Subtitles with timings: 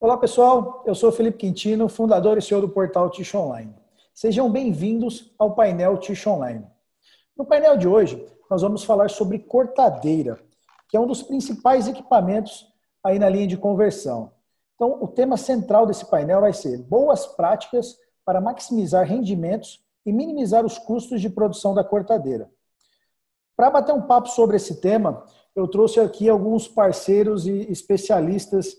[0.00, 3.74] Olá pessoal, eu sou Felipe Quintino, fundador e CEO do portal Tish Online.
[4.14, 6.64] Sejam bem-vindos ao painel Tish Online.
[7.36, 10.38] No painel de hoje, nós vamos falar sobre cortadeira,
[10.88, 12.72] que é um dos principais equipamentos
[13.02, 14.30] aí na linha de conversão.
[14.76, 20.64] Então, o tema central desse painel vai ser boas práticas para maximizar rendimentos e minimizar
[20.64, 22.48] os custos de produção da cortadeira.
[23.56, 25.26] Para bater um papo sobre esse tema,
[25.56, 28.76] eu trouxe aqui alguns parceiros e especialistas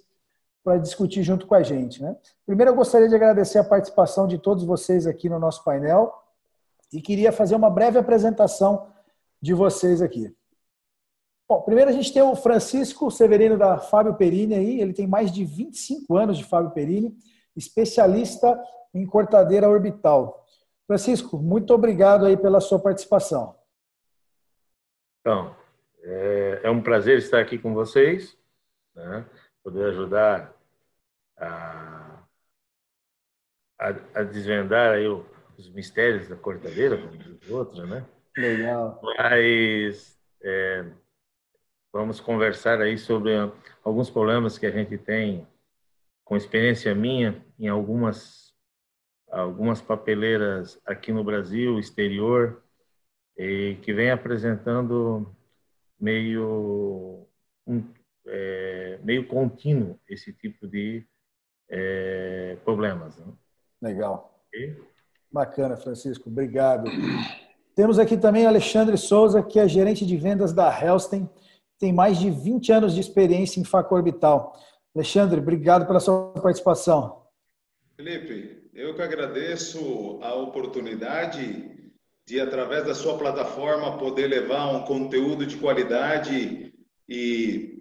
[0.63, 2.01] para discutir junto com a gente.
[2.01, 2.15] Né?
[2.45, 6.13] Primeiro, eu gostaria de agradecer a participação de todos vocês aqui no nosso painel
[6.91, 8.87] e queria fazer uma breve apresentação
[9.41, 10.35] de vocês aqui.
[11.47, 15.31] Bom, primeiro a gente tem o Francisco Severino da Fábio Perini aí, ele tem mais
[15.31, 17.17] de 25 anos de Fábio Perini,
[17.55, 18.61] especialista
[18.93, 20.45] em cortadeira orbital.
[20.85, 23.55] Francisco, muito obrigado aí pela sua participação.
[25.21, 25.55] Então,
[26.03, 28.37] é, é um prazer estar aqui com vocês.
[28.95, 29.25] Né?
[29.69, 30.55] Poder ajudar
[31.37, 32.23] a,
[33.77, 38.05] a, a desvendar aí os mistérios da cortadeira, como diz outra, né?
[38.35, 38.99] Legal.
[39.03, 40.85] Mas é,
[41.93, 43.31] vamos conversar aí sobre
[43.83, 45.47] alguns problemas que a gente tem
[46.23, 48.49] com experiência minha em algumas
[49.31, 52.63] algumas papeleiras aqui no Brasil, exterior,
[53.37, 55.31] e que vem apresentando
[55.99, 57.27] meio
[57.67, 57.83] um,
[58.29, 61.05] é, meio contínuo esse tipo de
[61.69, 63.17] é, problemas.
[63.17, 63.33] Né?
[63.81, 64.43] Legal.
[64.53, 64.75] E?
[65.31, 66.29] Bacana, Francisco.
[66.29, 66.89] Obrigado.
[67.75, 71.29] Temos aqui também Alexandre Souza, que é gerente de vendas da Helston,
[71.79, 74.53] tem mais de 20 anos de experiência em faca orbital.
[74.93, 77.23] Alexandre, obrigado pela sua participação.
[77.95, 81.93] Felipe, eu que agradeço a oportunidade
[82.27, 86.73] de, através da sua plataforma, poder levar um conteúdo de qualidade
[87.07, 87.78] e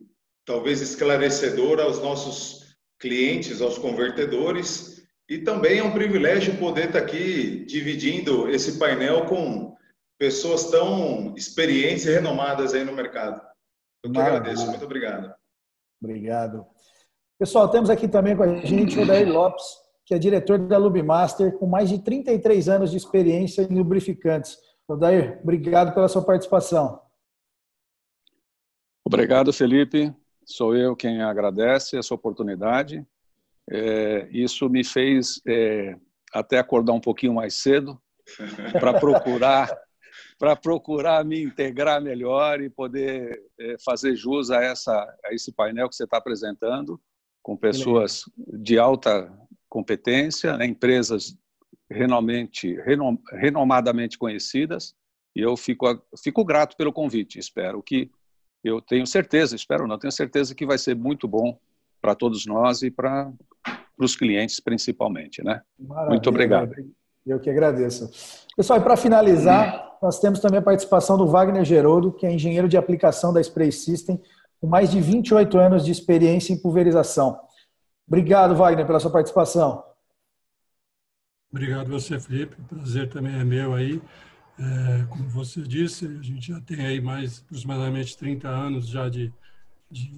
[0.49, 5.07] talvez esclarecedor aos nossos clientes, aos convertedores.
[5.29, 9.77] E também é um privilégio poder estar aqui dividindo esse painel com
[10.19, 13.47] pessoas tão experientes e renomadas aí no mercado.
[14.03, 14.67] Eu que agradeço.
[14.67, 15.35] Muito obrigado.
[16.03, 16.65] Obrigado.
[17.39, 19.65] Pessoal, temos aqui também com a gente o Dair Lopes,
[20.07, 24.57] que é diretor da Lubimaster, com mais de 33 anos de experiência em lubrificantes.
[24.89, 27.03] Odair, obrigado pela sua participação.
[29.05, 30.17] Obrigado, Felipe
[30.49, 33.07] sou eu quem agradece essa oportunidade.
[33.71, 35.95] É, isso me fez é,
[36.33, 38.01] até acordar um pouquinho mais cedo
[38.81, 39.69] para procurar
[40.39, 44.95] para procurar me integrar melhor e poder é, fazer jus a essa
[45.25, 46.99] a esse painel que você está apresentando
[47.43, 49.31] com pessoas de alta
[49.69, 51.37] competência, né, empresas
[51.91, 54.95] renomamente, renom, renomadamente conhecidas
[55.37, 55.87] e eu fico
[56.23, 57.39] fico grato pelo convite.
[57.39, 58.11] Espero que
[58.69, 61.59] eu tenho certeza, espero não, tenho certeza que vai ser muito bom
[62.01, 63.33] para todos nós e para
[63.99, 65.63] os clientes principalmente, né?
[65.79, 66.73] Maravilha, muito obrigado.
[67.27, 68.11] Eu que agradeço.
[68.57, 72.69] Pessoal, e para finalizar, nós temos também a participação do Wagner Gerodo, que é engenheiro
[72.69, 74.21] de aplicação da Spray System,
[74.61, 77.39] com mais de 28 anos de experiência em pulverização.
[78.07, 79.85] Obrigado, Wagner, pela sua participação.
[81.51, 82.57] Obrigado você, Felipe.
[82.61, 84.01] O prazer também é meu aí.
[84.59, 89.33] É, como você disse, a gente já tem aí mais aproximadamente 30 anos já de,
[89.89, 90.13] de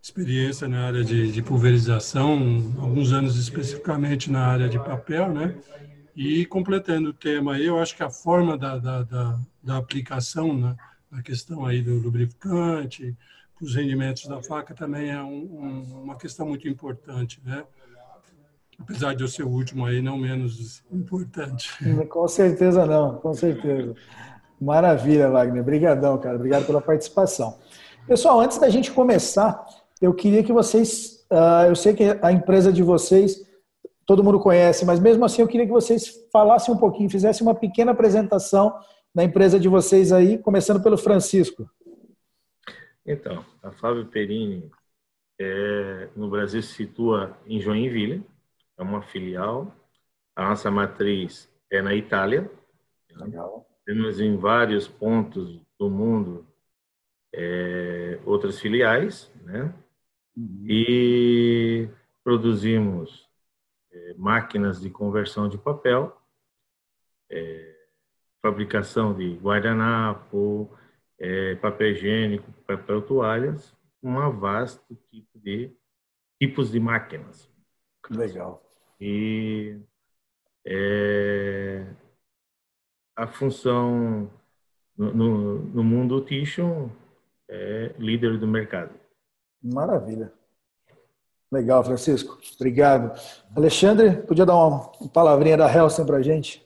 [0.00, 2.38] experiência na área de, de, pulverização,
[2.78, 5.54] alguns anos especificamente na área de papel, né?
[6.16, 10.56] E completando o tema aí, eu acho que a forma da, da, da, da aplicação
[10.56, 10.76] né,
[11.10, 13.16] na questão aí do lubrificante,
[13.60, 17.64] os rendimentos da faca também é um, um, uma questão muito importante, né?
[18.80, 21.70] Apesar de eu ser o último aí, não menos importante.
[22.08, 23.94] Com certeza não, com certeza.
[24.60, 25.62] Maravilha, Wagner.
[25.62, 26.36] Obrigadão, cara.
[26.36, 27.58] Obrigado pela participação.
[28.06, 29.64] Pessoal, antes da gente começar,
[30.00, 33.44] eu queria que vocês, uh, eu sei que a empresa de vocês
[34.06, 37.54] todo mundo conhece, mas mesmo assim eu queria que vocês falassem um pouquinho, fizessem uma
[37.54, 38.74] pequena apresentação
[39.14, 41.68] da empresa de vocês aí, começando pelo Francisco.
[43.06, 44.70] Então, a Fábio Perini
[45.40, 48.24] é, no Brasil se situa em Joinville,
[48.76, 49.74] é uma filial.
[50.36, 52.50] A nossa matriz é na Itália.
[53.10, 53.66] Legal.
[53.84, 56.46] Temos em vários pontos do mundo
[57.32, 59.74] é, outras filiais, né?
[60.36, 60.64] Uhum.
[60.66, 61.88] E
[62.22, 63.28] produzimos
[63.92, 66.16] é, máquinas de conversão de papel,
[67.30, 67.74] é,
[68.42, 70.70] fabricação de guardanapo,
[71.18, 75.74] é, papel higiênico, papel toalhas, um vasto tipo de
[76.40, 77.53] tipos de máquinas.
[78.10, 78.62] Legal.
[79.00, 79.78] E
[80.66, 81.86] é,
[83.16, 84.30] a função
[84.96, 86.90] no, no, no mundo Tishon
[87.48, 88.94] é líder do mercado.
[89.62, 90.32] Maravilha.
[91.50, 92.38] Legal, Francisco.
[92.56, 93.18] Obrigado.
[93.54, 96.64] Alexandre, podia dar uma palavrinha da Helston para a gente?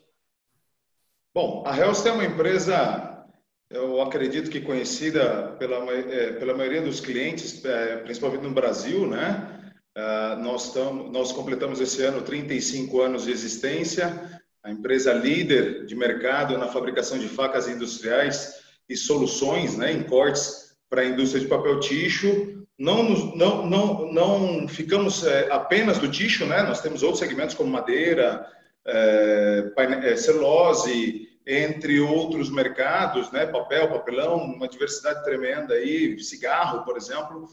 [1.35, 3.26] Bom, a Helston é uma empresa,
[3.70, 9.57] eu acredito que conhecida pela, é, pela maioria dos clientes, é, principalmente no Brasil, né?
[9.98, 15.96] Uh, nós, tamo, nós completamos esse ano 35 anos de existência, a empresa líder de
[15.96, 21.48] mercado na fabricação de facas industriais e soluções né, em cortes para a indústria de
[21.48, 22.64] papel ticho.
[22.78, 23.02] Não,
[23.34, 26.62] não, não, não ficamos é, apenas do ticho, né?
[26.62, 28.46] nós temos outros segmentos como madeira,
[28.86, 33.46] é, celulose, entre outros mercados, né?
[33.46, 37.48] papel, papelão, uma diversidade tremenda aí, cigarro, por exemplo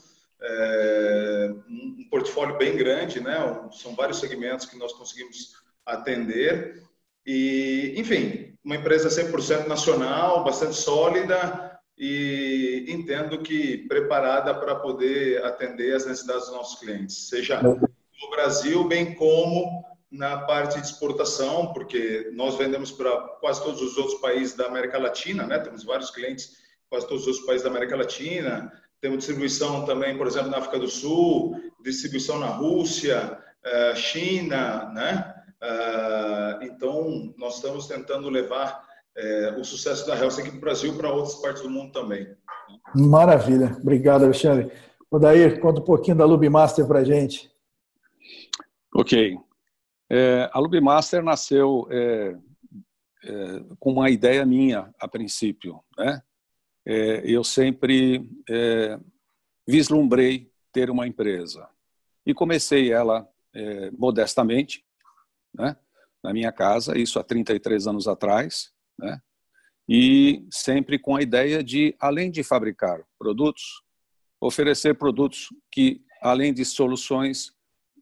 [0.47, 3.37] é, um portfólio bem grande, né?
[3.71, 5.55] São vários segmentos que nós conseguimos
[5.85, 6.83] atender.
[7.25, 15.95] E, enfim, uma empresa 100% nacional, bastante sólida e entendo que preparada para poder atender
[15.95, 22.31] as necessidades dos nossos clientes, seja no Brasil, bem como na parte de exportação, porque
[22.33, 25.59] nós vendemos para quase todos os outros países da América Latina, né?
[25.59, 28.71] Temos vários clientes quase todos os países da América Latina,
[29.05, 35.35] temos distribuição também, por exemplo, na África do Sul, distribuição na Rússia, eh, China, né?
[35.61, 38.83] Eh, então, nós estamos tentando levar
[39.15, 42.35] eh, o sucesso da Helsa aqui para o Brasil para outras partes do mundo também.
[42.95, 43.77] Maravilha.
[43.79, 44.71] Obrigado, Alexandre.
[45.11, 47.51] O Dair, conta um pouquinho da Lubmaster para a gente.
[48.91, 49.37] Ok.
[50.09, 52.35] É, a Lubmaster nasceu é,
[53.23, 56.23] é, com uma ideia minha, a princípio, né?
[56.85, 58.99] É, eu sempre é,
[59.67, 61.67] vislumbrei ter uma empresa.
[62.25, 64.83] E comecei ela é, modestamente,
[65.53, 65.75] né,
[66.23, 69.21] na minha casa, isso há 33 anos atrás, né,
[69.87, 73.83] e sempre com a ideia de, além de fabricar produtos,
[74.41, 77.53] oferecer produtos que, além de soluções,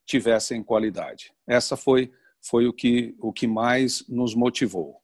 [0.05, 1.33] tivessem qualidade.
[1.47, 2.11] Essa foi
[2.45, 5.01] foi o que o que mais nos motivou.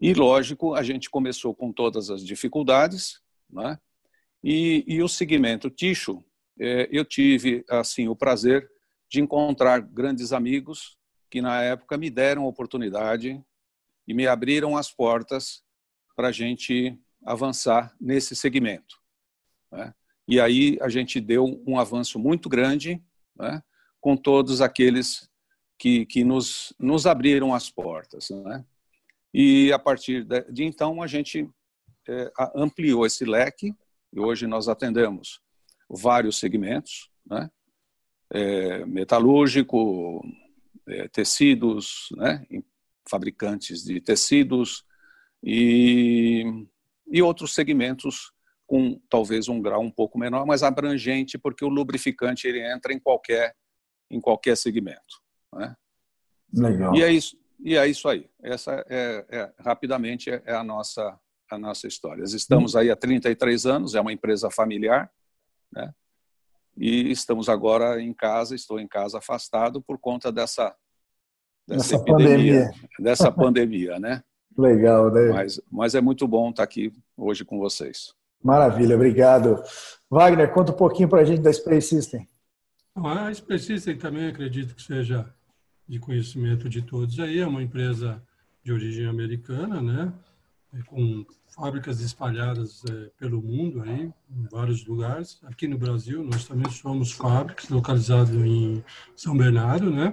[0.00, 3.78] E, lógico, a gente começou com todas as dificuldades, né?
[4.42, 6.24] e, e o segmento Ticho,
[6.60, 8.68] é, eu tive assim o prazer
[9.08, 10.96] de encontrar grandes amigos
[11.30, 13.42] que, na época, me deram oportunidade
[14.06, 15.62] e me abriram as portas
[16.16, 18.96] para a gente avançar nesse segmento.
[19.70, 19.94] Né?
[20.26, 23.02] E aí a gente deu um avanço muito grande
[23.36, 23.62] né?
[24.00, 25.28] com todos aqueles
[25.78, 28.30] que, que nos, nos abriram as portas.
[28.30, 28.64] Né?
[29.32, 31.48] E a partir de então a gente
[32.08, 33.74] é, ampliou esse leque
[34.12, 35.40] e hoje nós atendemos
[35.88, 37.50] vários segmentos, né?
[38.30, 40.22] É, metalúrgico,
[40.86, 42.46] é, tecidos, né?
[43.08, 44.84] fabricantes de tecidos
[45.42, 46.44] e,
[47.10, 48.32] e outros segmentos
[48.66, 52.98] com talvez um grau um pouco menor, mas abrangente, porque o lubrificante ele entra em
[52.98, 53.56] qualquer
[54.10, 55.22] em qualquer segmento.
[55.54, 55.74] Né?
[56.52, 56.94] Legal.
[56.94, 57.38] E é isso.
[57.60, 58.28] E é isso aí.
[58.42, 61.18] Essa é, é rapidamente é a nossa
[61.50, 62.22] a nossa história.
[62.24, 65.10] Estamos aí há 33 anos, é uma empresa familiar,
[65.72, 65.94] né?
[66.76, 70.74] E estamos agora em casa, estou em casa afastado por conta dessa
[71.66, 72.70] dessa Essa epidemia, pandemia.
[72.98, 74.22] dessa pandemia, né?
[74.56, 75.28] Legal, né?
[75.32, 78.14] Mas, mas é muito bom estar aqui hoje com vocês.
[78.42, 79.62] Maravilha, obrigado.
[80.10, 82.28] Wagner, conta um pouquinho para a gente da Space System.
[82.94, 85.32] A Space System também acredito que seja
[85.88, 88.22] de conhecimento de todos aí, é uma empresa
[88.62, 90.12] de origem americana, né?
[90.74, 95.40] É, com fábricas espalhadas é, pelo mundo aí, em vários lugares.
[95.44, 98.84] Aqui no Brasil, nós também somos fábricas localizadas em
[99.16, 100.12] São Bernardo, né?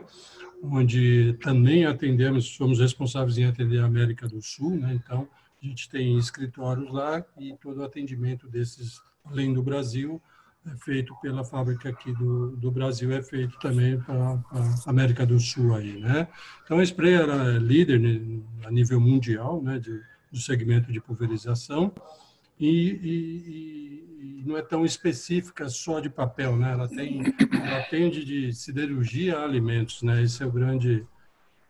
[0.63, 4.93] Onde também atendemos, somos responsáveis em atender a América do Sul, né?
[4.93, 5.27] Então,
[5.61, 10.21] a gente tem escritórios lá e todo o atendimento desses, além do Brasil,
[10.67, 15.39] é feito pela fábrica aqui do, do Brasil, é feito também para a América do
[15.39, 16.27] Sul aí, né?
[16.63, 18.01] Então a Spray era líder
[18.63, 21.93] a nível mundial, né, de, do segmento de pulverização
[22.59, 26.71] e, e, e, não é tão específica só de papel, né?
[26.71, 30.23] Ela tem, ela atende de siderurgia a alimentos, né?
[30.23, 31.05] Esse é o grande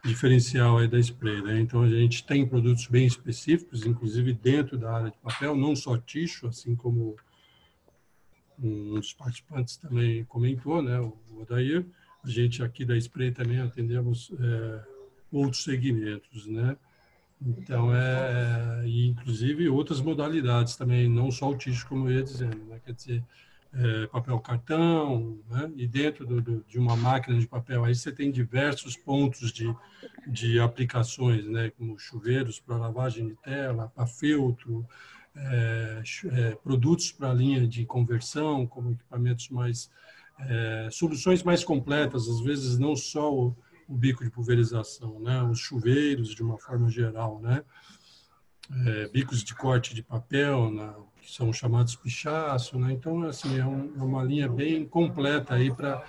[0.03, 1.59] diferencial aí da Spray, né?
[1.59, 5.97] Então a gente tem produtos bem específicos, inclusive dentro da área de papel, não só
[5.97, 7.15] ticho, assim como
[8.61, 11.85] um dos participantes também comentou, né, o Odair,
[12.23, 14.83] a gente aqui da Spray também atendemos é,
[15.31, 16.75] outros segmentos, né?
[17.45, 22.57] Então, é, e inclusive outras modalidades também, não só o ticho, como eu ia dizendo,
[22.65, 22.79] né?
[22.83, 23.23] quer dizer,
[23.73, 25.71] é, papel cartão, né?
[25.75, 29.73] e dentro do, do, de uma máquina de papel, aí você tem diversos pontos de,
[30.25, 31.69] de aplicações, né?
[31.77, 34.85] como chuveiros para lavagem de tela, para filtro,
[35.37, 36.01] é,
[36.31, 39.89] é, produtos para a linha de conversão, como equipamentos mais
[40.39, 43.55] é, soluções mais completas, às vezes não só o,
[43.87, 45.41] o, bico de pulverização, né?
[45.43, 47.63] os chuveiros de uma forma geral, né?
[48.87, 50.93] É, bicos de corte de papel, né?
[51.21, 52.91] que são chamados pichaço, né?
[52.91, 56.03] então assim é, um, é uma linha bem completa aí para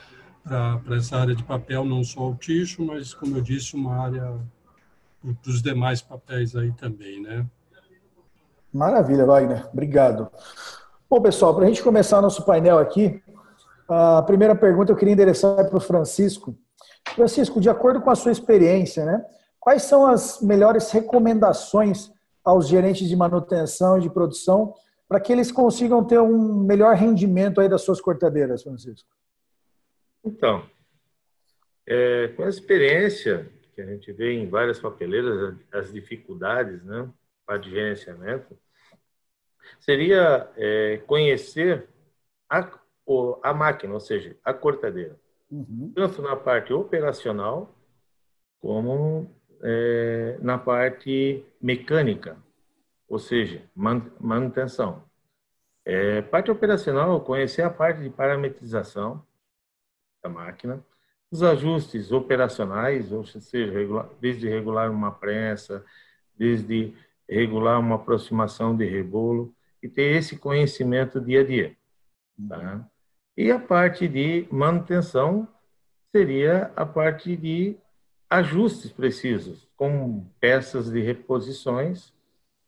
[0.84, 4.40] para essa área de papel, não só o ticho, mas como eu disse, uma área
[5.20, 7.44] para os demais papéis aí também, né?
[8.76, 9.66] Maravilha, Wagner.
[9.72, 10.30] Obrigado.
[11.08, 13.22] Bom, pessoal, para a gente começar nosso painel aqui,
[13.88, 16.54] a primeira pergunta eu queria endereçar para o Francisco.
[17.14, 19.24] Francisco, de acordo com a sua experiência, né,
[19.58, 22.12] quais são as melhores recomendações
[22.44, 24.74] aos gerentes de manutenção e de produção
[25.08, 29.08] para que eles consigam ter um melhor rendimento aí das suas cortadeiras, Francisco?
[30.22, 30.64] Então,
[31.86, 37.08] é, com a experiência que a gente vê em várias papeleiras, as dificuldades né,
[37.46, 38.56] para gerenciamento,
[39.80, 41.88] seria é, conhecer
[42.48, 42.68] a,
[43.42, 45.18] a máquina, ou seja, a cortadeira,
[45.50, 45.92] uhum.
[45.94, 47.74] tanto na parte operacional
[48.60, 49.30] como
[49.62, 52.36] é, na parte mecânica,
[53.08, 55.04] ou seja, manutenção.
[55.84, 59.24] É, parte operacional, conhecer a parte de parametrização
[60.22, 60.84] da máquina,
[61.30, 65.84] os ajustes operacionais, ou seja, regular, desde regular uma prensa,
[66.36, 66.94] desde
[67.28, 69.54] regular uma aproximação de rebolo,
[69.86, 71.76] e ter esse conhecimento dia a dia.
[72.48, 72.84] Tá?
[73.36, 75.46] E a parte de manutenção
[76.10, 77.76] seria a parte de
[78.28, 82.12] ajustes precisos, com peças de reposições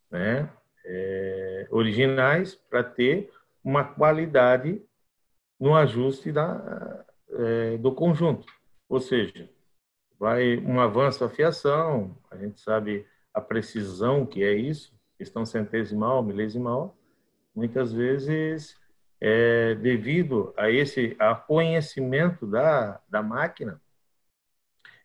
[0.09, 0.49] né,
[0.85, 3.29] é, originais para ter
[3.61, 4.81] uma qualidade
[5.59, 8.47] no ajuste da, é, do conjunto.
[8.87, 9.49] Ou seja,
[10.17, 16.23] vai um avanço da fiação, a gente sabe a precisão que é isso, questão centesimal,
[16.23, 16.95] milesimal,
[17.59, 18.77] muitas vezes
[19.19, 23.81] é, devido a esse a conhecimento da, da máquina,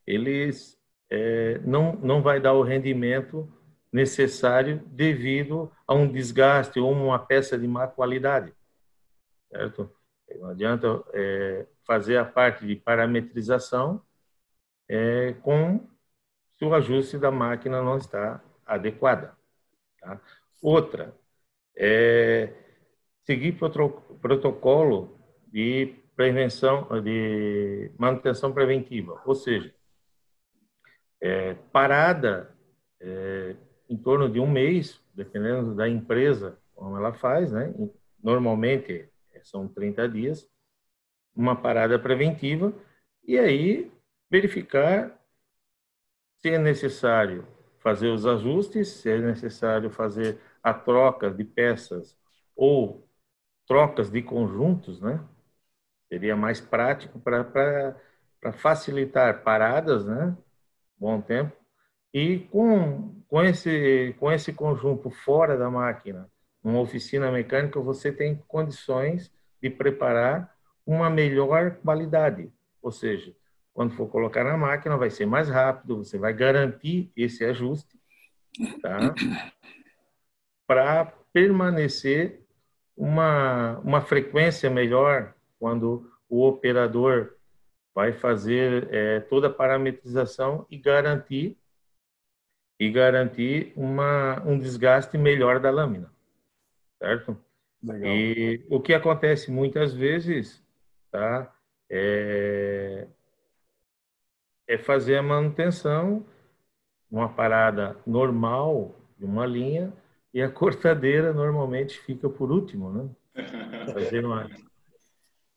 [0.07, 0.79] eles
[1.11, 3.53] é, não, não vai dar o rendimento
[3.93, 8.53] necessário devido a um desgaste ou uma peça de má qualidade,
[9.51, 9.91] certo?
[10.39, 14.01] Não adianta é, fazer a parte de parametrização
[14.89, 15.89] é, com
[16.57, 19.37] se o ajuste da máquina não está adequada.
[20.01, 20.21] Tá?
[20.63, 21.15] Outra,
[21.77, 22.53] é
[23.25, 23.53] seguir
[24.21, 29.75] protocolo de prevenção, de manutenção preventiva, ou seja,
[31.21, 32.55] é, parada
[33.01, 33.57] é,
[33.89, 37.73] em torno de um mês, dependendo da empresa como ela faz, né?
[38.23, 39.09] Normalmente
[39.43, 40.49] são 30 dias,
[41.35, 42.73] uma parada preventiva
[43.27, 43.91] e aí
[44.31, 45.19] verificar
[46.39, 47.47] se é necessário
[47.79, 52.17] fazer os ajustes, se é necessário fazer a troca de peças
[52.57, 53.07] ou
[53.67, 55.23] trocas de conjuntos, né?
[56.09, 57.95] Seria mais prático para
[58.55, 60.35] facilitar paradas, né?
[60.97, 61.55] Bom tempo.
[62.13, 66.31] E com, com, esse, com esse conjunto fora da máquina,
[66.63, 69.31] uma oficina mecânica, você tem condições
[69.61, 70.55] de preparar
[70.87, 72.51] uma melhor qualidade.
[72.81, 73.35] Ou seja,
[73.75, 77.99] quando for colocar na máquina, vai ser mais rápido, você vai garantir esse ajuste,
[78.81, 79.15] tá?
[80.67, 82.41] Para permanecer
[82.97, 87.35] uma, uma frequência melhor quando o operador
[87.95, 91.57] vai fazer é, toda a parametrização e garantir
[92.79, 96.13] e garantir uma, um desgaste melhor da lâmina,
[96.99, 97.39] certo?
[97.83, 98.11] Legal.
[98.11, 100.63] E o que acontece muitas vezes,
[101.11, 101.55] tá?
[101.89, 103.07] É,
[104.67, 106.27] é fazer a manutenção,
[107.11, 109.93] uma parada normal de uma linha,
[110.35, 113.09] e a cortadeira normalmente fica por último, né?
[113.95, 114.51] Fazer uma...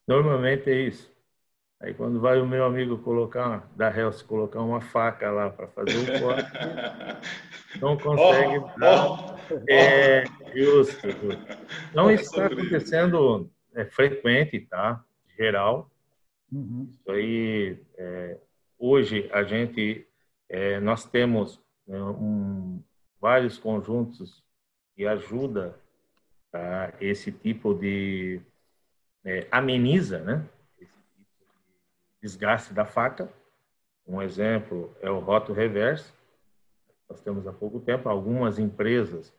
[0.07, 1.11] Normalmente é isso.
[1.79, 5.97] Aí quando vai o meu amigo colocar, da Hells, colocar uma faca lá para fazer
[5.97, 6.51] o corte,
[7.79, 9.35] não consegue oh, dar.
[9.51, 10.23] Oh, é
[10.55, 11.47] justo, justo.
[11.91, 15.03] Então isso está acontecendo é frequente, tá?
[15.37, 15.91] Geral.
[16.51, 16.87] Uhum.
[16.89, 18.37] Isso aí, é,
[18.79, 20.07] hoje a gente,
[20.49, 22.81] é, nós temos né, um,
[23.19, 24.43] vários conjuntos
[24.97, 25.79] que ajuda
[26.51, 26.91] tá?
[26.99, 28.41] esse tipo de
[29.23, 30.43] é, ameniza, né?
[30.79, 31.25] Esse tipo de
[32.19, 33.31] desgaste da faca.
[34.07, 36.11] Um exemplo é o roto reverso.
[37.07, 39.31] Nós temos há pouco tempo algumas empresas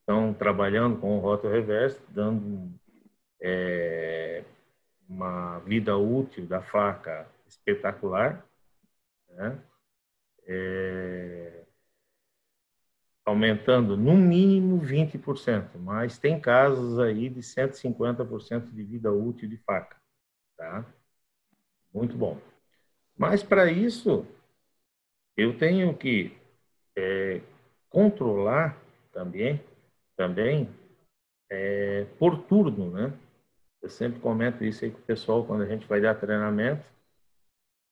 [0.00, 2.70] estão trabalhando com o roto reverso, dando
[3.40, 4.44] é,
[5.08, 8.46] uma vida útil da faca espetacular,
[9.30, 9.58] né?
[10.46, 11.43] É,
[13.24, 19.96] aumentando no mínimo 20%, mas tem casos aí de 150% de vida útil de faca.
[20.56, 20.84] tá?
[21.92, 22.38] Muito bom.
[23.16, 24.26] Mas para isso,
[25.36, 26.36] eu tenho que
[26.96, 27.40] é,
[27.88, 28.76] controlar
[29.12, 29.60] também,
[30.16, 30.68] também
[31.50, 33.12] é, por turno, né?
[33.82, 36.84] Eu sempre comento isso aí com o pessoal quando a gente vai dar treinamento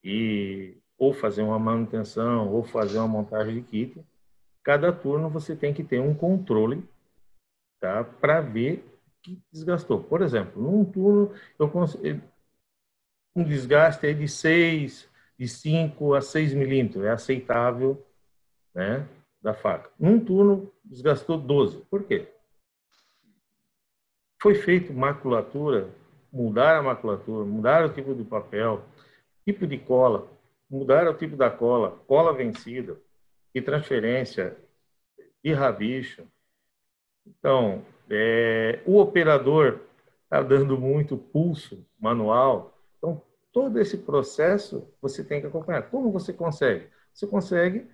[0.02, 4.04] e ou fazer uma manutenção ou fazer uma montagem de kit.
[4.64, 6.82] Cada turno você tem que ter um controle,
[7.80, 8.04] tá?
[8.04, 8.84] Para ver
[9.22, 10.02] que desgastou.
[10.02, 12.20] Por exemplo, num turno eu consigo
[13.34, 18.04] um desgaste aí de 6, de 5 a 6 milímetros, é aceitável,
[18.74, 19.08] né?
[19.40, 19.90] Da faca.
[19.98, 21.78] Num turno desgastou 12.
[21.90, 22.28] Por quê?
[24.40, 25.88] Foi feito maculatura,
[26.32, 28.84] mudar a maculatura, mudar o tipo de papel,
[29.44, 30.28] tipo de cola,
[30.68, 33.00] mudar o tipo da cola, cola vencida,
[33.54, 34.56] e transferência,
[35.42, 36.26] e rabicho.
[37.26, 39.80] Então, é, o operador
[40.24, 42.76] está dando muito pulso manual.
[42.98, 45.82] Então, todo esse processo você tem que acompanhar.
[45.90, 46.88] Como você consegue?
[47.12, 47.86] Você consegue,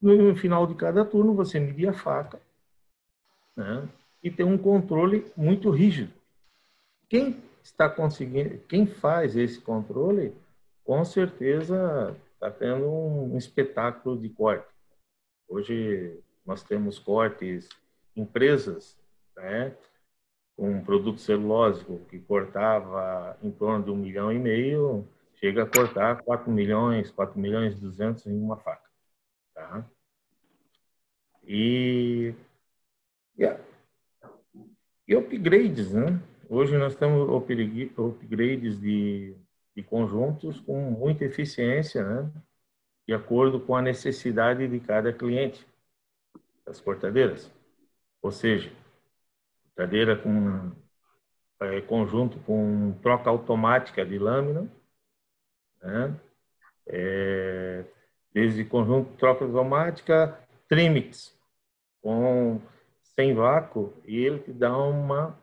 [0.00, 2.40] no final de cada turno, você medir a faca,
[3.56, 3.88] né?
[4.22, 6.12] e ter um controle muito rígido.
[7.08, 10.34] Quem está conseguindo, quem faz esse controle,
[10.84, 14.71] com certeza está tendo um espetáculo de corte.
[15.52, 17.68] Hoje nós temos cortes,
[18.16, 18.98] empresas,
[19.36, 19.76] né,
[20.56, 26.22] com produto celulósico que cortava em torno de um milhão e meio, chega a cortar
[26.22, 28.88] 4 milhões, 4 milhões e 200 em uma faca.
[29.54, 29.86] Tá?
[31.44, 32.34] E,
[33.36, 33.44] e
[35.06, 36.18] e upgrades, né?
[36.48, 39.36] Hoje nós temos upgrades de,
[39.76, 42.32] de conjuntos com muita eficiência, né?
[43.06, 45.66] De acordo com a necessidade de cada cliente
[46.64, 47.52] das cortadeiras.
[48.20, 48.72] Ou seja,
[49.64, 50.72] cortadeira com
[51.60, 54.68] é, conjunto com troca automática de lâmina,
[55.80, 56.14] né?
[56.86, 57.84] É,
[58.32, 60.38] desde conjunto troca automática,
[60.68, 61.36] trimix,
[62.00, 62.60] com
[63.14, 65.38] sem vácuo e ele te dá uma,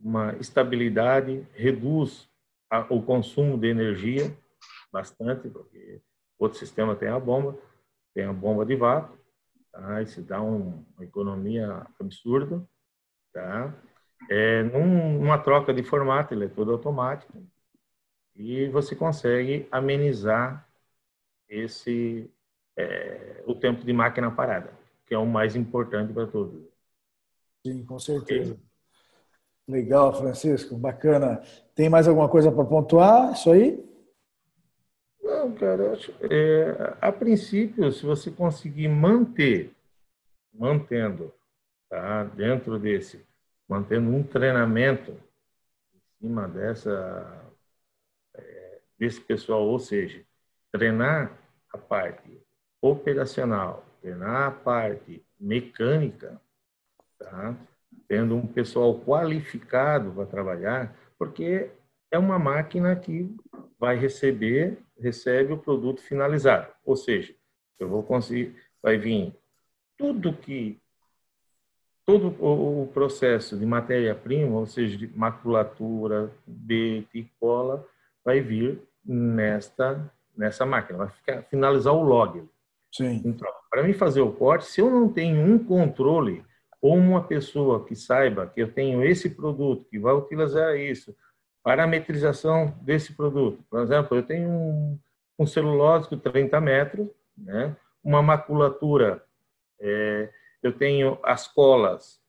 [0.00, 2.28] uma estabilidade, reduz
[2.70, 4.36] a, o consumo de energia
[4.92, 6.00] bastante, porque
[6.38, 7.58] outro sistema tem a bomba,
[8.14, 9.18] tem a bomba de vácuo,
[9.72, 10.02] tá?
[10.02, 12.66] Isso dá um, uma economia absurda,
[13.32, 13.74] tá?
[14.30, 17.32] É, num, numa troca de formato, ele é todo automático
[18.34, 20.68] e você consegue amenizar
[21.48, 22.30] esse
[22.76, 24.72] é, o tempo de máquina parada,
[25.06, 26.62] que é o mais importante para todos.
[27.66, 28.56] Sim, com certeza.
[29.66, 31.42] Legal, Francisco, bacana.
[31.74, 33.32] Tem mais alguma coisa para pontuar?
[33.32, 33.87] Isso aí?
[35.28, 39.70] Não, cara, acho, é, a princípio, se você conseguir manter,
[40.50, 41.34] mantendo,
[41.86, 43.22] tá, dentro desse,
[43.68, 45.10] mantendo um treinamento
[45.94, 47.44] em cima dessa,
[48.36, 50.24] é, desse pessoal, ou seja,
[50.72, 51.38] treinar
[51.74, 52.40] a parte
[52.80, 56.40] operacional, treinar a parte mecânica,
[57.18, 57.54] tá?
[58.08, 61.70] tendo um pessoal qualificado para trabalhar, porque
[62.10, 63.36] é uma máquina que
[63.78, 66.72] vai receber, recebe o produto finalizado.
[66.84, 67.34] Ou seja,
[67.78, 69.34] eu vou conseguir, vai vir
[69.96, 70.80] tudo que
[72.04, 77.86] todo o processo de matéria-prima, ou seja, de maculatura, de cola,
[78.24, 82.48] vai vir nesta nessa máquina, vai ficar, finalizar o log.
[82.92, 83.20] Sim.
[83.24, 86.44] Então, para mim fazer o corte, se eu não tenho um controle
[86.80, 91.14] ou uma pessoa que saiba que eu tenho esse produto, que vai utilizar isso,
[91.68, 93.62] parametrização desse produto.
[93.68, 94.98] Por exemplo, eu tenho um,
[95.38, 97.76] um celulósico 30 metros, né?
[98.02, 99.22] uma maculatura,
[99.78, 102.22] é, eu tenho as colas,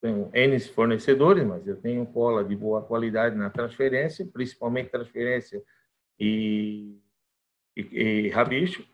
[0.00, 5.62] tenho N fornecedores, mas eu tenho cola de boa qualidade na transferência, principalmente transferência
[6.18, 6.98] e,
[7.76, 8.88] e, e rabicho,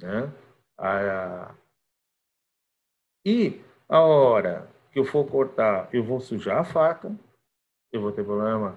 [0.00, 0.32] né?
[0.76, 1.54] A,
[3.24, 7.16] e a hora que eu for cortar, eu vou sujar a faca,
[7.92, 8.76] eu vou ter problema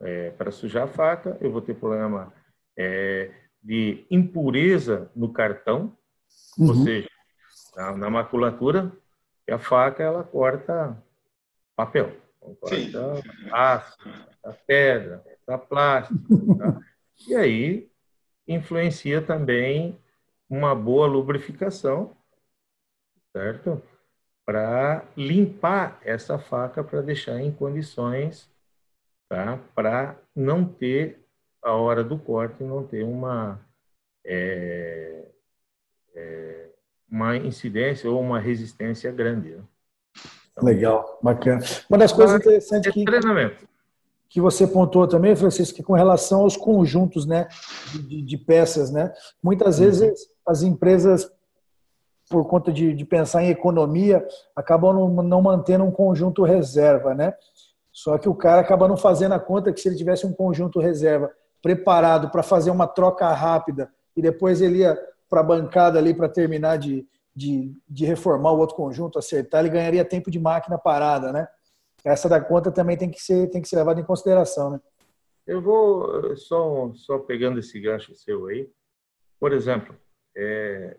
[0.00, 2.32] é, para sujar a faca, eu vou ter problema
[2.76, 3.30] é,
[3.62, 5.96] de impureza no cartão,
[6.58, 6.68] uhum.
[6.68, 7.08] ou seja,
[7.74, 8.92] na, na, maculatura,
[9.46, 11.02] e a faca ela corta
[11.74, 12.16] papel,
[12.60, 13.96] corta aço,
[14.44, 16.56] a pedra, a plástico.
[16.58, 16.80] Tá?
[17.28, 17.90] E aí
[18.46, 19.98] influencia também
[20.48, 22.16] uma boa lubrificação,
[23.32, 23.82] certo?
[24.46, 28.48] para limpar essa faca para deixar em condições
[29.28, 29.58] tá?
[29.74, 31.20] para não ter
[31.62, 33.60] a hora do corte não ter uma
[34.24, 35.24] é,
[36.14, 36.66] é,
[37.10, 39.50] uma incidência ou uma resistência grande.
[39.50, 39.62] Né?
[40.52, 41.62] Então, Legal, bacana.
[41.88, 43.04] Uma das coisas interessantes é que
[44.28, 47.48] que você pontuou também, Francisco, que com relação aos conjuntos né,
[47.92, 48.90] de, de peças.
[48.90, 49.12] Né?
[49.42, 49.84] Muitas uhum.
[49.84, 51.30] vezes as empresas,
[52.28, 57.14] por conta de, de pensar em economia, acabam não, não, mantendo um conjunto reserva.
[57.14, 57.34] Né?
[57.96, 60.80] Só que o cara acaba não fazendo a conta que se ele tivesse um conjunto
[60.80, 61.32] reserva
[61.62, 64.98] preparado para fazer uma troca rápida e depois ele ia
[65.30, 69.70] para a bancada ali para terminar de, de, de reformar o outro conjunto, acertar, ele
[69.70, 71.48] ganharia tempo de máquina parada, né?
[72.04, 74.80] essa da conta também tem que ser, tem que ser levada em consideração, né?
[75.46, 78.70] Eu vou só, só pegando esse gancho seu aí.
[79.40, 79.96] Por exemplo,
[80.36, 80.98] é,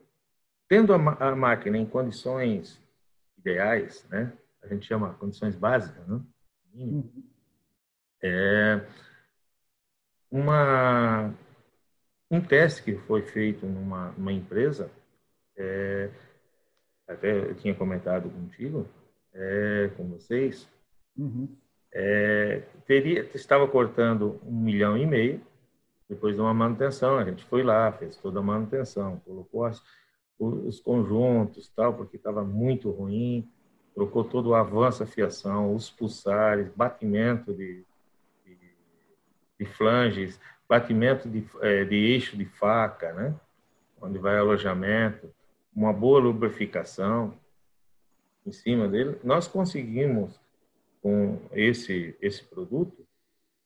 [0.68, 2.82] tendo a, a, máquina em condições
[3.38, 4.34] ideais, né?
[4.64, 6.20] A gente chama condições básicas, né?
[6.78, 7.24] Uhum.
[8.22, 8.82] É
[10.32, 11.34] uma
[12.30, 14.92] um teste que foi feito numa, numa empresa,
[15.58, 16.10] é,
[17.08, 18.88] até eu tinha comentado contigo,
[19.34, 20.68] é, com vocês,
[21.18, 21.48] Uhum.
[21.92, 25.42] É, teria, estava cortando um milhão e meio,
[26.10, 29.84] depois de uma manutenção, a gente foi lá, fez toda a manutenção, colocou as,
[30.40, 33.50] os conjuntos, tal, porque estava muito ruim,
[33.98, 37.84] trocou todo o avanço, a fiação, os pulsares, batimento de,
[38.46, 38.56] de,
[39.60, 43.34] de flanges, batimento de, é, de eixo de faca, né?
[44.00, 45.34] onde vai alojamento,
[45.76, 47.34] uma boa lubrificação
[48.46, 50.40] em cima dele, nós conseguimos
[51.02, 53.04] com esse, esse produto,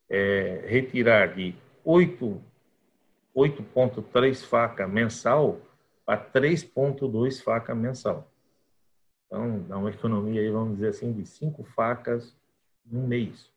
[0.09, 1.53] é, retirar de
[1.85, 5.59] 8,3 faca mensal
[6.05, 8.30] para 3,2 faca mensal.
[9.31, 12.35] Então, dá uma economia aí, vamos dizer assim, de 5 facas
[12.85, 13.49] no mês.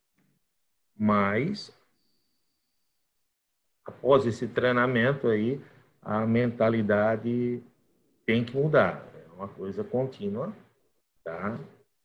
[0.97, 1.77] Mas,
[3.83, 5.61] após esse treinamento aí,
[6.01, 7.61] a mentalidade
[8.25, 9.05] tem que mudar.
[9.13, 10.55] É uma coisa contínua,
[11.23, 11.59] tá?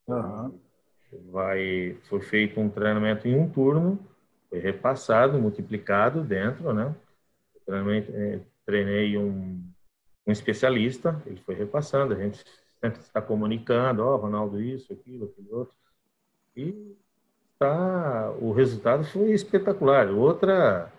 [0.09, 0.59] Uhum
[1.31, 3.99] vai foi feito um treinamento em um turno,
[4.49, 6.95] foi repassado, multiplicado dentro, né?
[7.69, 9.63] É, treinei um,
[10.27, 12.45] um especialista, ele foi repassando, a gente
[12.81, 15.77] sempre está comunicando, ó, oh, Ronaldo isso, aquilo, aquilo outro,
[16.57, 16.97] e
[17.59, 20.09] tá, o resultado foi espetacular.
[20.09, 20.93] Outra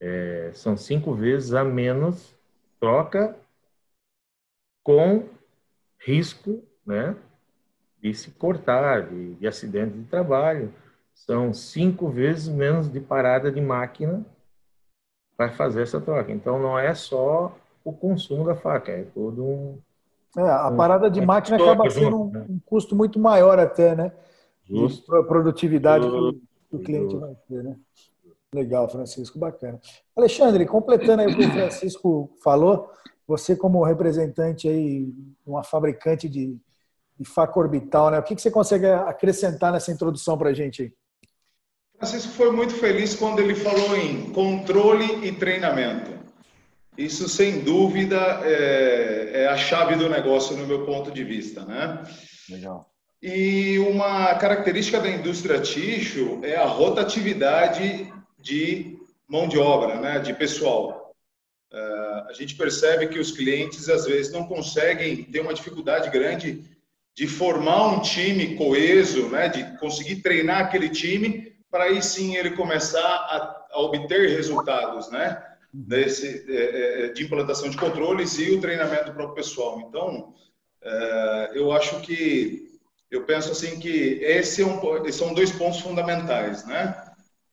[0.00, 2.34] é, são cinco vezes a menos
[2.78, 3.36] troca
[4.84, 5.28] com
[5.98, 7.16] risco, né?
[8.02, 10.74] de se cortar, de, de acidente de trabalho.
[11.14, 14.26] São cinco vezes menos de parada de máquina
[15.36, 16.32] para fazer essa troca.
[16.32, 19.78] Então, não é só o consumo da faca, é todo um.
[20.36, 23.94] É, a um, parada de um máquina acaba sendo um, um, custo muito maior, até,
[23.94, 24.12] né?
[24.64, 25.12] Justo.
[25.12, 26.40] De produtividade Justo.
[26.70, 27.76] que o cliente vai ter, né?
[28.54, 29.80] Legal, Francisco, bacana.
[30.16, 32.90] Alexandre, completando aí o que o Francisco falou,
[33.26, 35.12] você como representante aí,
[35.46, 36.58] uma fabricante de,
[37.18, 38.18] e faca orbital, né?
[38.18, 40.94] O que, que você consegue acrescentar nessa introdução para a gente?
[41.96, 46.11] Francisco foi muito feliz quando ele falou em controle e treinamento.
[46.96, 52.02] Isso, sem dúvida, é, é a chave do negócio, no meu ponto de vista, né?
[52.48, 52.92] Legal.
[53.22, 60.34] E uma característica da indústria tixo é a rotatividade de mão de obra, né, de
[60.34, 61.14] pessoal.
[61.72, 66.64] Uh, a gente percebe que os clientes às vezes não conseguem ter uma dificuldade grande
[67.14, 72.50] de formar um time coeso, né, de conseguir treinar aquele time para aí sim ele
[72.50, 78.60] começar a, a obter resultados, né, desse, é, é, de implantação de controles e o
[78.60, 79.80] treinamento para o pessoal.
[79.80, 80.34] Então,
[80.82, 82.78] é, eu acho que
[83.10, 86.96] eu penso assim que esse é um, são dois pontos fundamentais, né?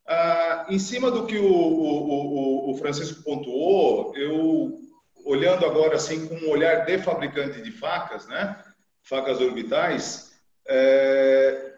[0.08, 4.80] Ah, em cima do que o, o, o, Francisco pontuou, eu
[5.24, 8.58] olhando agora assim com um olhar de fabricante de facas, né?
[9.04, 10.32] facas orbitais,
[10.68, 11.74] é,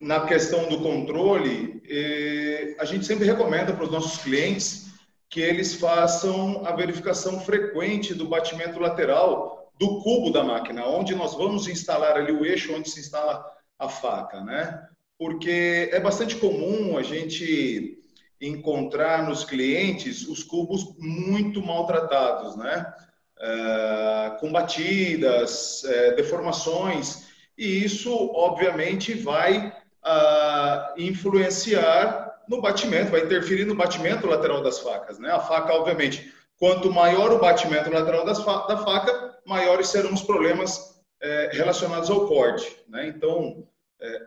[0.00, 4.89] na questão do controle, é, a gente sempre recomenda para os nossos clientes
[5.30, 11.34] que eles façam a verificação frequente do batimento lateral do cubo da máquina, onde nós
[11.34, 13.42] vamos instalar ali o eixo onde se instala
[13.78, 14.86] a faca, né?
[15.16, 17.98] Porque é bastante comum a gente
[18.40, 22.92] encontrar nos clientes os cubos muito maltratados, né?
[23.40, 33.64] uh, com batidas, uh, deformações, e isso, obviamente, vai uh, influenciar no batimento, vai interferir
[33.64, 35.18] no batimento lateral das facas.
[35.18, 35.30] Né?
[35.30, 41.00] A faca, obviamente, quanto maior o batimento lateral fa da faca, maiores serão os problemas
[41.22, 42.76] eh, relacionados ao corte.
[42.88, 43.06] Né?
[43.06, 43.66] Então,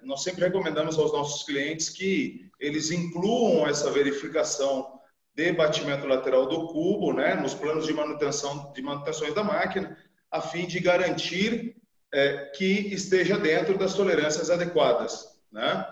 [0.03, 4.99] nós sempre recomendamos aos nossos clientes que eles incluam essa verificação
[5.35, 9.97] de batimento lateral do cubo, né, nos planos de manutenção de manutenções da máquina,
[10.29, 11.75] a fim de garantir
[12.13, 15.87] é, que esteja dentro das tolerâncias adequadas, né?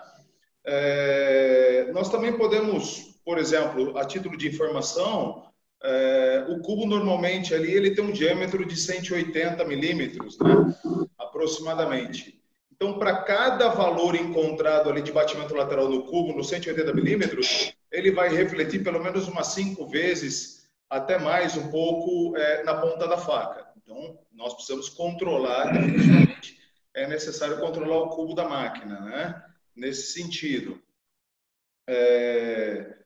[0.64, 5.44] É, nós também podemos, por exemplo, a título de informação,
[5.82, 10.74] é, o cubo normalmente ali ele tem um diâmetro de 180 milímetros, né?
[11.18, 12.40] aproximadamente.
[12.70, 18.10] Então, para cada valor encontrado ali de batimento lateral no cubo, no 180 milímetros, ele
[18.10, 23.16] vai refletir pelo menos umas cinco vezes, até mais um pouco, é, na ponta da
[23.16, 23.68] faca.
[23.76, 26.58] Então, nós precisamos controlar, definitivamente,
[26.94, 29.42] é necessário controlar o cubo da máquina, né?
[29.74, 30.80] Nesse sentido.
[31.88, 32.96] É...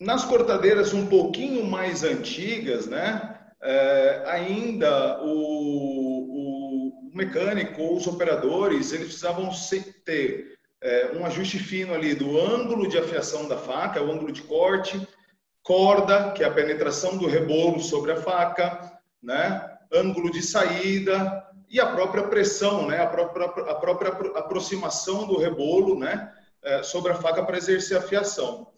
[0.00, 3.30] Nas cortadeiras um pouquinho mais antigas, né?
[3.62, 9.50] É, ainda o, o, mecânico ou os operadores eles precisavam
[10.04, 14.42] ter é, um ajuste fino ali do ângulo de afiação da faca, o ângulo de
[14.42, 15.00] corte,
[15.62, 19.70] corda, que é a penetração do rebolo sobre a faca, né?
[19.92, 21.43] ângulo de saída
[21.74, 23.02] e a própria pressão, né?
[23.02, 26.32] a, própria, a própria aproximação do rebolo né?
[26.62, 28.68] É, sobre a faca para exercer a fiação.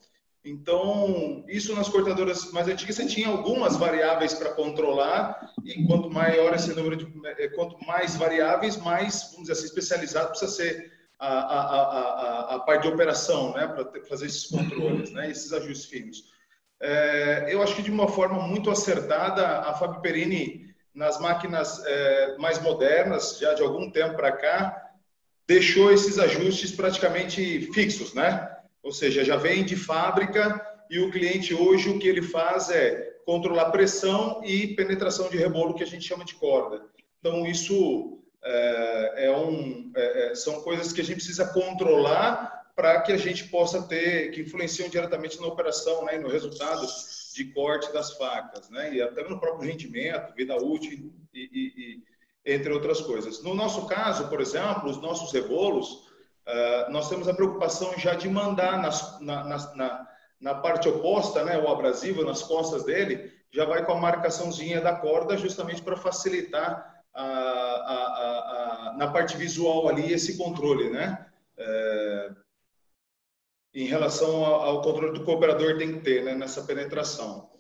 [0.42, 6.54] Então, isso nas cortadoras mais antigas, você tinha algumas variáveis para controlar, e quanto maior
[6.54, 7.06] esse número de.
[7.38, 12.59] É, quanto mais variáveis, mais, vamos dizer assim, especializado precisa ser a, a, a, a,
[12.61, 16.24] parte de operação, né, para fazer esses controles, né, esses ajustes finos.
[16.80, 20.65] É, eu acho que de uma forma muito acertada, a Fábio Perini,
[20.96, 24.90] nas máquinas é, mais modernas, já de algum tempo para cá,
[25.46, 28.50] deixou esses ajustes praticamente fixos, né?
[28.82, 33.14] Ou seja, já vem de fábrica e o cliente hoje o que ele faz é
[33.26, 36.82] controlar pressão e penetração de rebolo, que a gente chama de corda.
[37.20, 43.02] Então, isso é, é um, é, é, são coisas que a gente precisa controlar para
[43.02, 46.87] que a gente possa ter, que influenciam diretamente na operação né, e no resultado
[47.37, 52.03] de corte das facas, né, e até no próprio rendimento, vida útil e, e,
[52.49, 53.42] e entre outras coisas.
[53.42, 55.90] No nosso caso, por exemplo, os nossos rebolos,
[56.46, 60.09] uh, nós temos a preocupação já de mandar nas, na, na,
[60.40, 64.94] na, parte oposta, né, o abrasivo nas costas dele, já vai com a marcaçãozinha da
[64.94, 71.27] corda, justamente para facilitar a, a, a, na parte visual ali esse controle, né?
[71.59, 72.31] É,
[73.77, 77.51] em relação ao controle do cooperador tem que ter né, nessa penetração.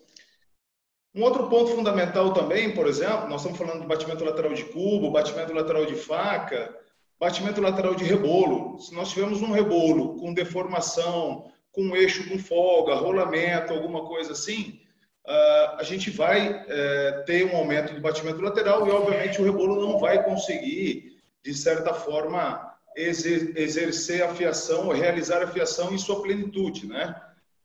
[1.14, 5.10] Um outro ponto fundamental também, por exemplo, nós estamos falando de batimento lateral de cubo,
[5.10, 6.74] batimento lateral de faca,
[7.20, 8.78] batimento lateral de rebolo.
[8.78, 14.80] Se nós tivermos um rebolo com deformação, com eixo com folga, rolamento, alguma coisa assim,
[15.26, 19.86] uh, a gente vai uh, ter um aumento de batimento lateral e, obviamente, o rebolo
[19.86, 26.86] não vai conseguir, de certa forma, exercer a fiação, realizar a fiação em sua plenitude,
[26.86, 27.14] né?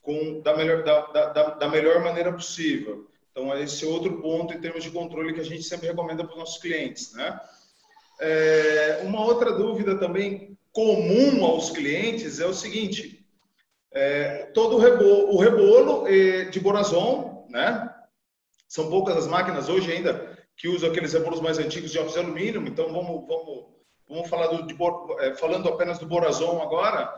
[0.02, 3.08] Com, da, melhor, da, da, da melhor maneira possível.
[3.32, 6.34] Então, esse é outro ponto em termos de controle que a gente sempre recomenda para
[6.34, 7.40] os nossos clientes, né?
[8.20, 13.26] É, uma outra dúvida também comum aos clientes é o seguinte:
[13.92, 17.94] é, todo o rebolo, o rebolo é, de Borazon né?
[18.68, 22.26] São poucas as máquinas hoje ainda que usam aqueles rebolos mais antigos de óxido de
[22.26, 23.66] alumínio, então vamos, vamos,
[24.12, 24.78] vamos falar do, de,
[25.20, 27.12] é, falando apenas do Borazon agora,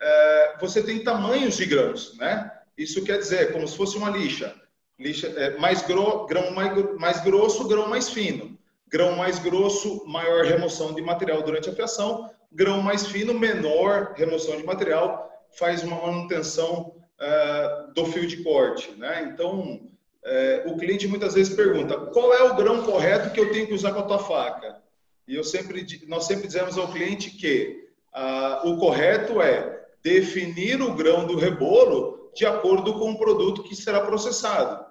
[0.00, 2.50] é, você tem tamanhos de grãos, né?
[2.76, 4.54] Isso quer dizer, como se fosse uma lixa,
[4.98, 8.56] lixa é, mais gro, grão mais, mais grosso, grão mais fino.
[8.88, 12.30] Grão mais grosso, maior remoção de material durante a fiação.
[12.50, 18.90] Grão mais fino, menor remoção de material, faz uma manutenção uh, do fio de corte.
[18.92, 19.30] Né?
[19.30, 19.82] Então,
[20.24, 23.74] uh, o cliente muitas vezes pergunta qual é o grão correto que eu tenho que
[23.74, 24.87] usar com a tua faca?
[25.28, 27.86] E eu sempre, nós sempre dizemos ao cliente que
[28.16, 33.76] uh, o correto é definir o grão do rebolo de acordo com o produto que
[33.76, 34.86] será processado.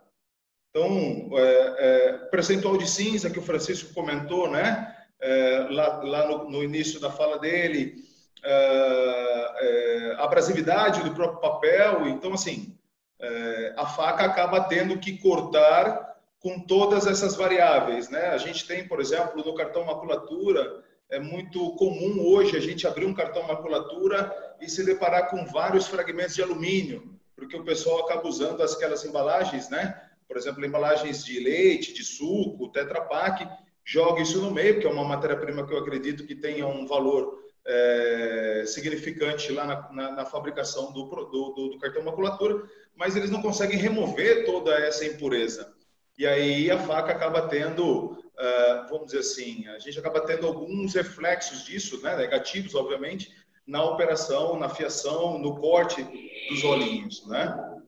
[0.70, 4.96] Então, é, é, percentual de cinza que o Francisco comentou, né?
[5.20, 7.96] É, lá, lá no, no, início da fala dele,
[8.44, 12.08] é, é, abrasividade do próprio papel.
[12.10, 12.78] Então, assim,
[13.20, 16.07] é, a faca acaba tendo que cortar
[16.40, 18.10] com todas essas variáveis.
[18.10, 18.28] Né?
[18.28, 23.06] A gente tem, por exemplo, no cartão maculatura, é muito comum hoje a gente abrir
[23.06, 28.28] um cartão maculatura e se deparar com vários fragmentos de alumínio, porque o pessoal acaba
[28.28, 30.02] usando aquelas embalagens, né?
[30.28, 33.48] Por exemplo, embalagens de leite, de suco, Tetra Pak,
[33.86, 37.42] joga isso no meio, que é uma matéria-prima que eu acredito que tenha um valor
[37.66, 42.64] é, significante lá na, na, na fabricação do, do, do, cartão maculatura,
[42.96, 45.74] mas eles não conseguem remover toda essa impureza.
[46.18, 50.96] E aí a faca acaba tendo, uh, vamos dizer assim, a gente acaba tendo alguns
[50.96, 53.32] reflexos disso, né, negativos, obviamente,
[53.68, 56.02] na operação, na fiação, no corte
[56.50, 57.82] dos olhinhos, né?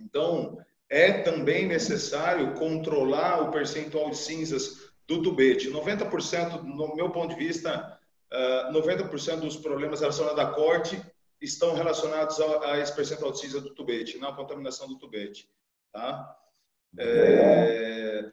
[0.00, 5.70] Então, é também necessário controlar o percentual de cinzas do tubete.
[5.70, 7.98] 90%, no meu ponto de vista,
[8.32, 10.98] uh, ah, 90% dos problemas relacionados à corte
[11.40, 15.48] estão relacionados a, a esse percentual de cinza do tubete, na contaminação do tubete.
[15.92, 16.36] Tá?
[16.96, 18.30] É...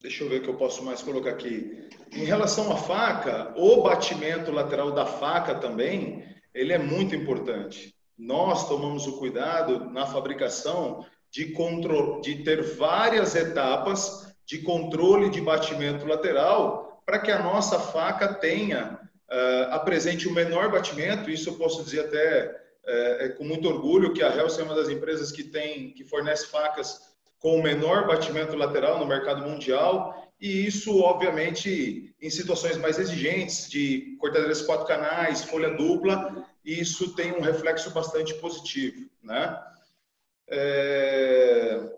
[0.00, 1.88] Deixa eu ver o que eu posso mais colocar aqui.
[2.12, 7.94] Em relação à faca, o batimento lateral da faca também, ele é muito importante.
[8.18, 15.40] Nós tomamos o cuidado na fabricação de, controle, de ter várias etapas de controle de
[15.40, 18.98] batimento lateral para que a nossa faca tenha,
[19.30, 21.30] uh, apresente o menor batimento.
[21.30, 24.74] Isso eu posso dizer até é, é, com muito orgulho que a Hells é uma
[24.74, 27.00] das empresas que tem, que fornece facas
[27.38, 33.70] com o menor batimento lateral no mercado mundial e isso, obviamente, em situações mais exigentes
[33.70, 39.56] de cortadeiras quatro canais, folha dupla, isso tem um reflexo bastante positivo, né?
[40.48, 41.92] É...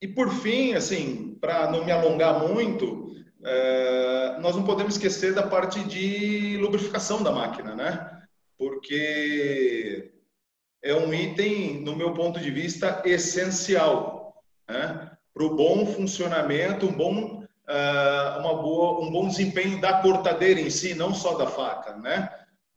[0.00, 4.38] E por fim, assim, para não me alongar muito, é...
[4.40, 8.19] nós não podemos esquecer da parte de lubrificação da máquina, né?
[8.60, 10.12] Porque
[10.84, 14.34] é um item, no meu ponto de vista, essencial
[14.68, 15.10] né?
[15.32, 20.68] para o bom funcionamento, um bom, uh, uma boa, um bom desempenho da cortadeira em
[20.68, 21.96] si, não só da faca.
[21.96, 22.28] Né?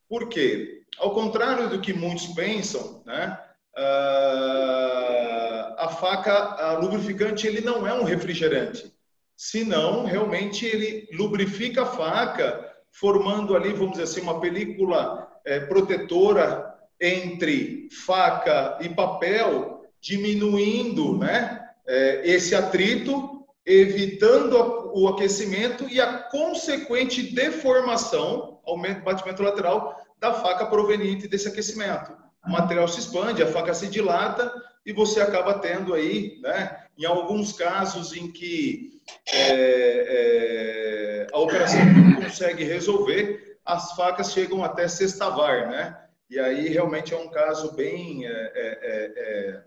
[0.07, 0.83] Por quê?
[0.97, 3.37] Ao contrário do que muitos pensam, né?
[3.77, 6.31] Uh, a faca,
[6.63, 8.89] a lubrificante, ele não é um refrigerante.
[9.35, 16.73] Senão, realmente, ele lubrifica a faca, formando ali, vamos dizer assim, uma película é, protetora
[16.99, 27.33] entre faca e papel, diminuindo né, é, esse atrito, evitando o aquecimento e a consequente
[27.33, 32.15] deformação, aumento do batimento lateral da faca proveniente desse aquecimento.
[32.45, 34.51] O material se expande, a faca se dilata
[34.85, 39.01] e você acaba tendo aí, né, em alguns casos em que
[39.33, 45.97] é, é, a operação não consegue resolver, as facas chegam até sextavar, né?
[46.29, 49.63] E aí realmente é um caso bem, é, é, é, é,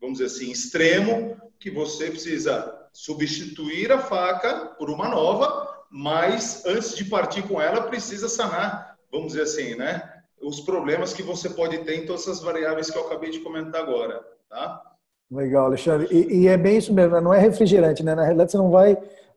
[0.00, 6.94] vamos dizer assim, extremo, que você precisa substituir a faca por uma nova, mas antes
[6.94, 10.12] de partir com ela, precisa sanar, vamos dizer assim, né?
[10.40, 13.82] Os problemas que você pode ter em todas essas variáveis que eu acabei de comentar
[13.82, 14.82] agora, tá?
[15.30, 16.08] Legal, Alexandre.
[16.10, 17.20] E, e é bem isso mesmo, né?
[17.20, 18.14] não é refrigerante, né?
[18.14, 18.96] Na realidade, você não vai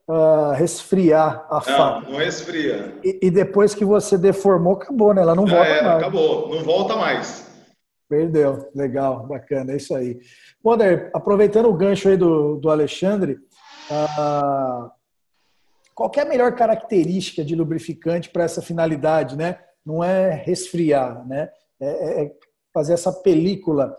[0.10, 2.02] uh, resfriar a faca.
[2.02, 2.96] Não, não resfria.
[3.04, 5.22] E, e, depois que você deformou, acabou, né?
[5.22, 5.98] Ela não Já volta era, mais.
[5.98, 7.50] Acabou, não volta mais.
[8.10, 10.20] Perdeu, legal, bacana, é isso aí.
[10.66, 13.34] Wander, aproveitando o gancho aí do, do Alexandre,
[13.92, 14.90] uh,
[15.94, 19.60] qual é a melhor característica de lubrificante para essa finalidade, né?
[19.86, 21.50] Não é resfriar, né?
[21.80, 22.32] É, é
[22.74, 23.96] fazer essa película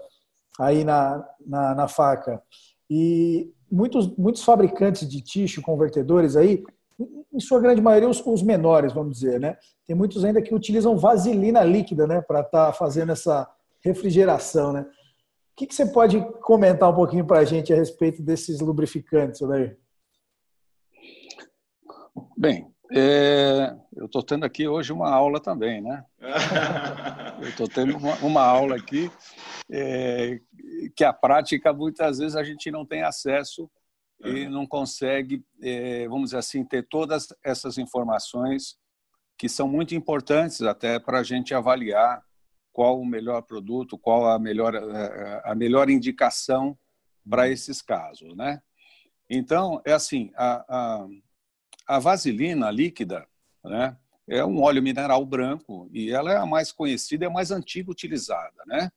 [0.59, 2.43] aí na, na, na faca.
[2.89, 6.65] E muitos, muitos fabricantes de tixo, convertedores aí,
[7.33, 9.57] em sua grande maioria os, os, menores, vamos dizer, né?
[9.87, 13.49] Tem muitos ainda que utilizam vaselina líquida, né, para estar tá fazendo essa
[13.83, 14.83] refrigeração, né?
[14.83, 19.41] O que, que você pode comentar um pouquinho para a gente a respeito desses lubrificantes,
[19.43, 19.79] Odair?
[22.37, 26.05] Bem, é, eu estou tendo aqui hoje uma aula também, né?
[27.41, 29.11] eu estou tendo uma, uma, aula aqui
[29.71, 30.41] é,
[30.97, 33.71] que a prática muitas vezes a gente não tem acesso
[34.23, 38.77] e não consegue, é, vamos dizer assim, ter todas essas informações
[39.39, 42.23] que são muito importantes até para a gente avaliar
[42.73, 46.79] qual o melhor produto, qual a melhor, é, a melhor indicação
[47.29, 48.61] para esses casos, né?
[49.29, 51.07] Então, é assim, a, a,
[51.91, 53.27] a vaselina líquida,
[53.65, 53.97] né,
[54.29, 57.91] é um óleo mineral branco e ela é a mais conhecida e a mais antiga
[57.91, 58.93] utilizada, né?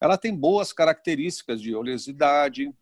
[0.00, 2.74] Ela tem boas características de oleosidade,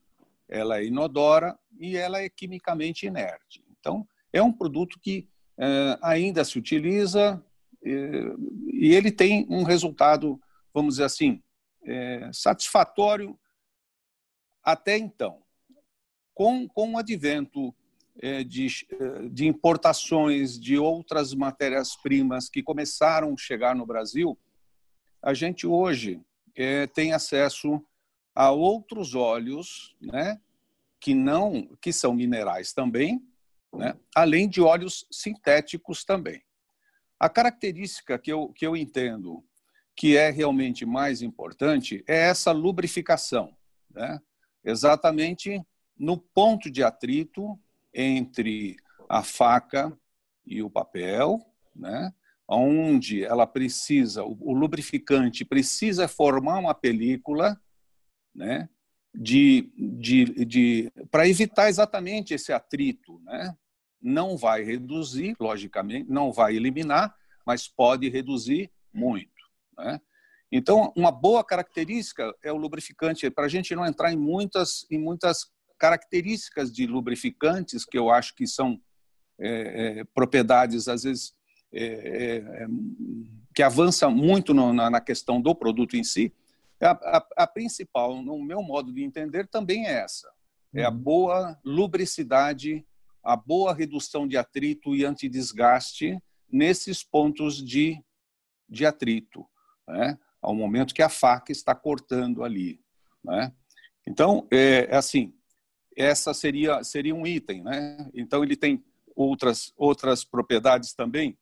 [0.49, 3.63] ela é inodora e ela é quimicamente inerte.
[3.79, 7.45] Então, é um produto que é, ainda se utiliza
[7.85, 7.91] é,
[8.73, 10.41] e ele tem um resultado,
[10.73, 11.43] vamos dizer assim,
[11.85, 13.39] é, satisfatório
[14.65, 15.43] até então.
[16.33, 17.75] Com, com o advento
[18.45, 24.39] de, é, de importações de outras matérias-primas que começaram a chegar no Brasil,
[25.23, 26.21] a gente hoje
[26.55, 27.83] é, tem acesso
[28.35, 30.41] a outros óleos, né,
[31.01, 33.23] que não, que são minerais também,
[33.73, 36.43] né, além de óleos sintéticos também.
[37.19, 39.45] A característica que eu, que eu entendo
[39.95, 43.57] que é realmente mais importante é essa lubrificação,
[43.91, 44.21] né?
[44.65, 45.65] exatamente
[45.97, 47.59] no ponto de atrito
[47.95, 48.77] entre
[49.09, 49.97] a faca
[50.47, 51.41] e o papel,
[51.75, 52.13] né?
[52.49, 57.59] onde ela precisa, o, lubrificante precisa formar uma película,
[58.35, 58.69] né,
[59.15, 63.55] de, de, de para evitar exatamente esse atrito, né?
[64.01, 67.15] Não vai reduzir, logicamente, não vai eliminar,
[67.47, 69.31] mas pode reduzir muito.
[69.79, 70.01] Né?
[70.51, 74.99] Então, uma boa característica é o lubrificante, para a gente não entrar em muitas, em
[74.99, 75.53] muitas
[75.83, 78.81] características de lubrificantes que eu acho que são
[79.37, 81.35] é, é, propriedades, às vezes,
[81.73, 82.67] é, é, é
[83.53, 86.33] que avançam muito no, na, na, questão do produto em si.
[86.81, 90.31] A, a, a, principal, no meu modo de entender, também é essa:
[90.73, 90.97] é a uhum.
[90.97, 92.87] boa lubricidade,
[93.21, 96.17] a boa redução de atrito e antidesgaste
[96.49, 98.01] nesses pontos de,
[98.69, 99.45] de atrito.
[99.89, 100.17] Né?
[100.43, 102.81] ao momento que a faca está cortando ali.
[103.25, 103.53] Né?
[104.07, 105.33] Então, é, é assim,
[105.97, 107.63] essa seria, seria um item.
[107.63, 108.11] Né?
[108.15, 108.85] Então, ele tem
[109.15, 111.39] outras, outras propriedades também,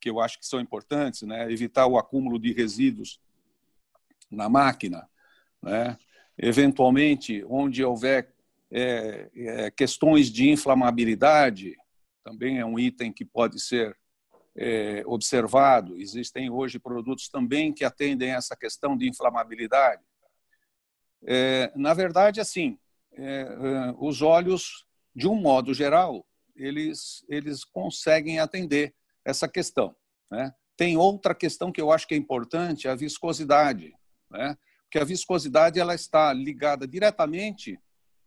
[0.00, 1.50] que eu acho que são importantes, né?
[1.50, 3.20] evitar o acúmulo de resíduos
[4.30, 5.08] na máquina,
[5.62, 5.96] né?
[6.36, 8.34] eventualmente, onde houver
[8.70, 11.76] é, é, questões de inflamabilidade,
[12.24, 13.96] também é um item que pode ser
[14.56, 15.96] é, observado.
[15.96, 20.02] Existem hoje produtos também que atendem essa questão de inflamabilidade.
[21.26, 22.78] É, na verdade, assim,
[23.16, 28.94] é, é, os olhos, de um modo geral, eles, eles conseguem atender
[29.24, 29.94] essa questão.
[30.30, 30.52] Né?
[30.76, 33.92] Tem outra questão que eu acho que é importante, a viscosidade.
[34.30, 34.56] Né?
[34.84, 37.78] Porque a viscosidade ela está ligada diretamente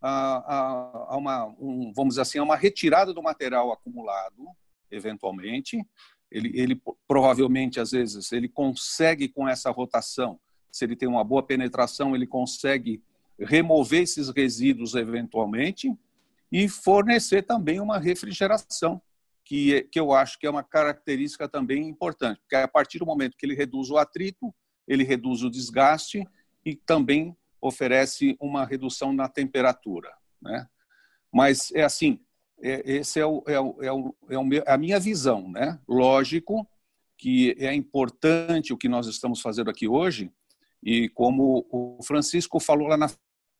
[0.02, 4.48] a, a, uma, um, vamos dizer assim, a uma retirada do material acumulado,
[4.92, 5.84] eventualmente,
[6.32, 10.40] ele, ele provavelmente, às vezes, ele consegue com essa rotação,
[10.72, 13.02] se ele tem uma boa penetração, ele consegue
[13.40, 15.96] remover esses resíduos eventualmente
[16.52, 19.02] e fornecer também uma refrigeração,
[19.44, 23.06] que, é, que eu acho que é uma característica também importante, porque a partir do
[23.06, 24.54] momento que ele reduz o atrito,
[24.88, 26.28] ele reduz o desgaste
[26.66, 30.14] e também oferece uma redução na temperatura.
[30.42, 30.68] Né?
[31.32, 32.20] Mas é assim,
[32.62, 35.80] é, esse é, o, é, o, é, o, é, o, é a minha visão, né?
[35.88, 36.68] Lógico
[37.18, 40.32] que é importante o que nós estamos fazendo aqui hoje,
[40.84, 43.10] e como o Francisco falou lá na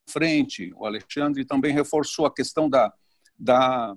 [0.08, 2.92] frente, o Alexandre também reforçou a questão da,
[3.38, 3.94] da,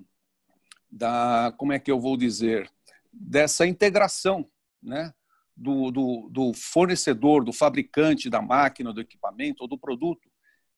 [0.90, 2.70] da como é que eu vou dizer,
[3.12, 4.48] dessa integração,
[4.82, 5.12] né?
[5.54, 10.30] Do, do, do fornecedor, do fabricante da máquina, do equipamento ou do produto.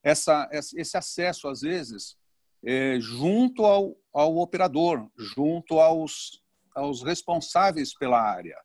[0.03, 2.17] Essa, esse acesso, às vezes,
[2.65, 6.43] é, junto ao, ao operador, junto aos,
[6.75, 8.57] aos responsáveis pela área,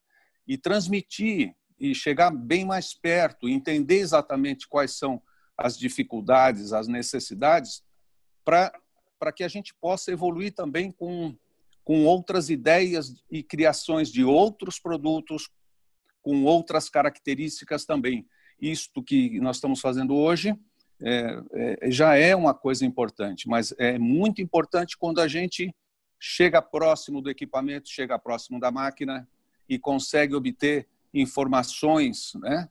[0.47, 5.22] e transmitir e chegar bem mais perto, entender exatamente quais são
[5.60, 7.84] as dificuldades, as necessidades,
[8.43, 11.36] para que a gente possa evoluir também com,
[11.84, 15.49] com outras ideias e criações de outros produtos,
[16.22, 18.26] com outras características também.
[18.60, 20.57] Isto que nós estamos fazendo hoje
[21.01, 25.74] é, é, já é uma coisa importante, mas é muito importante quando a gente
[26.20, 29.28] chega próximo do equipamento, chega próximo da máquina
[29.68, 32.70] e consegue obter informações né,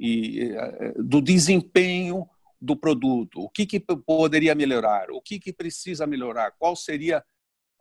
[0.00, 2.26] e, é, do desempenho
[2.60, 7.24] do produto, o que, que poderia melhorar, o que, que precisa melhorar, qual seria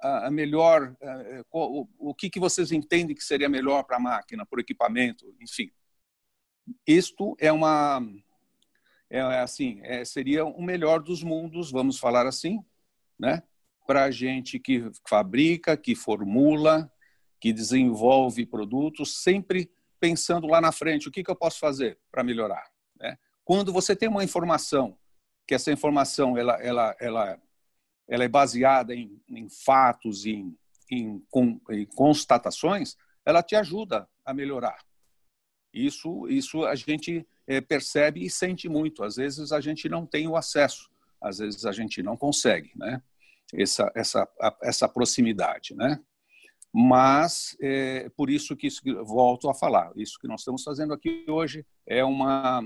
[0.01, 4.57] a melhor, é, o que, que vocês entendem que seria melhor para a máquina, para
[4.57, 5.71] o equipamento, enfim.
[6.87, 8.01] Isto é uma,
[9.09, 12.63] é, é assim, é, seria o melhor dos mundos, vamos falar assim,
[13.17, 13.43] né?
[13.87, 16.91] Para a gente que fabrica, que formula,
[17.39, 22.23] que desenvolve produtos, sempre pensando lá na frente, o que, que eu posso fazer para
[22.23, 22.69] melhorar?
[22.99, 23.17] Né?
[23.43, 24.97] Quando você tem uma informação,
[25.47, 27.41] que essa informação ela, ela, ela,
[28.07, 30.55] ela é baseada em, em fatos, em,
[30.91, 31.23] em,
[31.71, 32.95] em constatações,
[33.25, 34.83] ela te ajuda a melhorar.
[35.73, 39.03] Isso, isso a gente é, percebe e sente muito.
[39.03, 40.89] Às vezes a gente não tem o acesso,
[41.21, 43.01] às vezes a gente não consegue, né?
[43.51, 44.29] Essa, essa,
[44.61, 45.99] essa proximidade, né?
[46.73, 51.25] Mas é por isso que isso, volto a falar, isso que nós estamos fazendo aqui
[51.27, 52.61] hoje é, uma,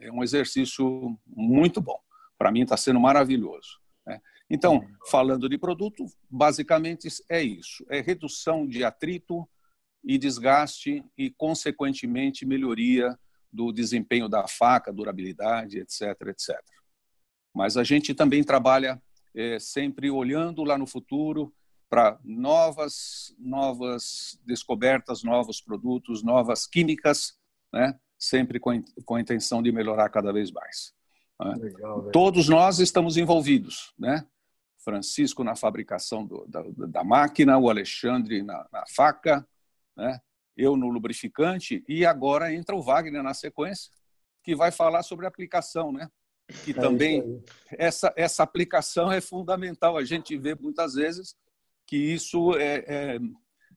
[0.00, 1.98] é um exercício muito bom.
[2.36, 3.78] Para mim está sendo maravilhoso.
[4.04, 4.20] Né?
[4.50, 9.48] Então, falando de produto, basicamente é isso: é redução de atrito
[10.04, 13.18] e desgaste e, consequentemente, melhoria
[13.52, 16.56] do desempenho da faca, durabilidade, etc, etc.
[17.54, 19.00] Mas a gente também trabalha
[19.34, 21.52] é, sempre olhando lá no futuro
[21.88, 27.38] para novas novas descobertas, novos produtos, novas químicas,
[27.72, 27.98] né?
[28.18, 30.92] sempre com, com a intenção de melhorar cada vez mais.
[31.40, 31.54] Né?
[31.56, 34.26] Legal, Todos nós estamos envolvidos, né?
[34.78, 39.46] Francisco na fabricação do, da, da, máquina, o Alexandre na, na faca,
[39.96, 40.20] né?
[40.56, 43.90] eu no lubrificante, e agora entra o Wagner na sequência,
[44.42, 46.08] que vai falar sobre aplicação, né?
[46.64, 49.96] Que é também essa, essa aplicação é fundamental.
[49.96, 51.34] A gente vê muitas vezes
[51.86, 53.18] que isso é, é,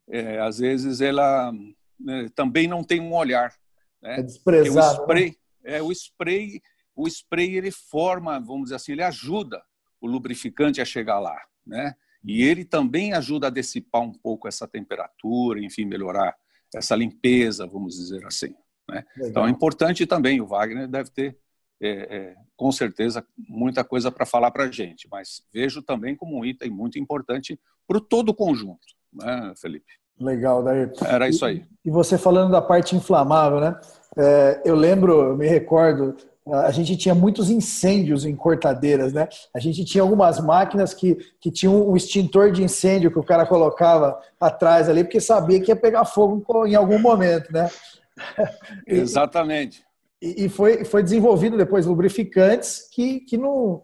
[0.09, 1.51] é às vezes ela
[1.99, 3.53] né, também não tem um olhar.
[4.01, 4.19] Né?
[4.19, 4.99] É desprezado.
[4.99, 5.35] o spray, né?
[5.63, 6.61] é, o spray,
[6.95, 9.61] o spray ele forma, vamos dizer assim, ele ajuda
[10.01, 11.95] o lubrificante a chegar lá, né?
[12.23, 16.35] E ele também ajuda a dissipar um pouco essa temperatura, enfim, melhorar
[16.75, 18.53] essa limpeza, vamos dizer assim.
[18.89, 19.05] Né?
[19.17, 21.37] Então é importante também, o Wagner deve ter,
[21.81, 26.37] é, é, com certeza, muita coisa para falar para a gente, mas vejo também como
[26.37, 29.99] um item muito importante para todo o conjunto, né, Felipe?
[30.19, 30.89] Legal, daí.
[31.05, 31.65] Era isso aí.
[31.83, 33.79] E, e você falando da parte inflamável, né?
[34.17, 36.15] É, eu lembro, eu me recordo,
[36.45, 39.27] a gente tinha muitos incêndios em cortadeiras, né?
[39.53, 43.45] A gente tinha algumas máquinas que, que tinham um extintor de incêndio que o cara
[43.45, 47.69] colocava atrás ali, porque sabia que ia pegar fogo em algum momento, né?
[48.85, 49.85] Exatamente.
[50.21, 53.83] E, e foi, foi desenvolvido depois lubrificantes que, que, não,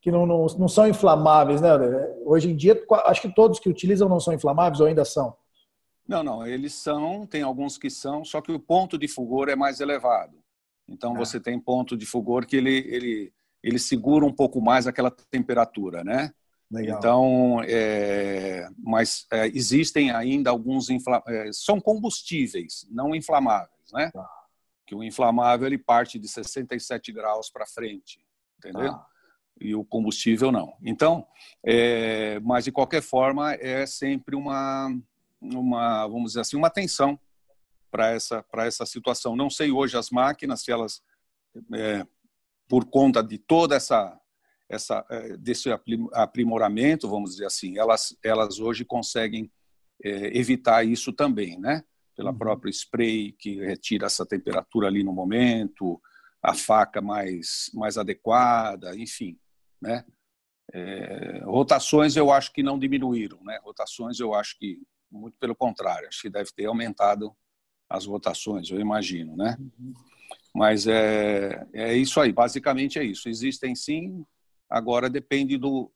[0.00, 1.70] que não, não, não são inflamáveis, né?
[2.24, 5.36] Hoje em dia, acho que todos que utilizam não são inflamáveis ou ainda são?
[6.06, 9.56] Não, não, eles são, tem alguns que são, só que o ponto de fulgor é
[9.56, 10.36] mais elevado.
[10.86, 11.18] Então, é.
[11.18, 13.32] você tem ponto de fulgor que ele, ele,
[13.62, 16.30] ele segura um pouco mais aquela temperatura, né?
[16.70, 16.98] Legal.
[16.98, 24.10] Então, é, mas é, existem ainda alguns infla, é, são combustíveis, não inflamáveis, né?
[24.12, 24.28] Tá.
[24.86, 28.24] Que o inflamável ele parte de 67 graus para frente,
[28.58, 28.92] entendeu?
[28.92, 29.06] Tá.
[29.60, 30.76] E o combustível não.
[30.82, 31.26] Então,
[31.64, 34.88] é, mas de qualquer forma é sempre uma,
[35.40, 37.18] uma, vamos dizer assim, uma tensão
[37.90, 39.36] para essa, para essa situação.
[39.36, 41.00] Não sei hoje as máquinas, se elas,
[41.72, 42.04] é,
[42.68, 44.18] por conta de toda essa,
[44.68, 45.70] essa é, desse
[46.12, 49.48] aprimoramento, vamos dizer assim, elas, elas hoje conseguem
[50.02, 51.84] é, evitar isso também, né?
[52.16, 52.38] Pela uhum.
[52.38, 56.00] própria spray que retira essa temperatura ali no momento,
[56.42, 59.38] a faca mais, mais adequada, enfim,
[59.80, 60.04] né?
[60.72, 63.58] É, rotações eu acho que não diminuíram, né?
[63.62, 67.34] Rotações eu acho que muito pelo contrário, acho que deve ter aumentado
[67.88, 69.56] as votações, eu imagino, né?
[70.54, 73.28] Mas é, é isso aí, basicamente é isso.
[73.28, 74.24] Existem sim,
[74.68, 75.92] agora depende do.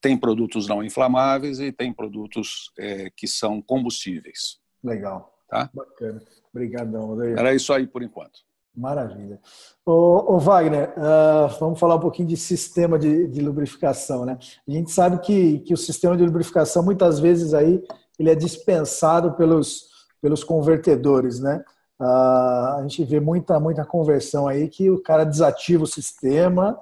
[0.00, 4.58] Tem produtos não inflamáveis e tem produtos é, que são combustíveis.
[4.82, 5.38] Legal.
[5.50, 5.68] Tá?
[5.74, 6.22] Bacana.
[6.52, 8.40] Obrigadão, Era isso aí por enquanto.
[8.74, 9.40] Maravilha.
[9.84, 14.38] Ô, ô Wagner, uh, vamos falar um pouquinho de sistema de, de, lubrificação, né?
[14.66, 17.82] A gente sabe que, que o sistema de lubrificação muitas vezes aí
[18.18, 19.90] ele é dispensado pelos
[20.20, 21.64] pelos convertedores, né?
[21.98, 26.78] Ah, a gente vê muita, muita conversão aí que o cara desativa o sistema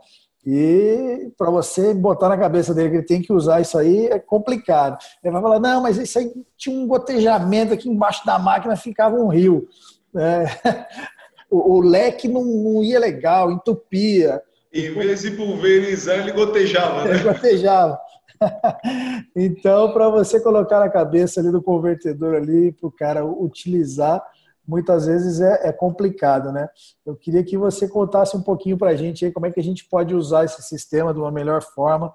[0.47, 4.19] e para você botar na cabeça dele que ele tem que usar isso aí é
[4.19, 4.99] complicado.
[5.23, 9.17] Ele vai falar, não, mas isso aí tinha um gotejamento aqui embaixo da máquina, ficava
[9.17, 9.69] um rio.
[10.17, 10.45] É,
[11.51, 14.41] o, o, leque não, não, ia legal, entupia.
[14.73, 17.05] Em vez de pulverizar, ele gotejava.
[17.05, 17.11] Né?
[17.11, 17.99] Ele gotejava.
[19.35, 24.23] então, para você colocar na cabeça ali do convertedor ali, para o cara utilizar,
[24.69, 26.69] muitas vezes é, é, complicado, né?
[27.07, 29.63] Eu queria que você contasse um pouquinho para a gente aí como é que a
[29.63, 32.15] gente pode usar esse sistema de uma melhor forma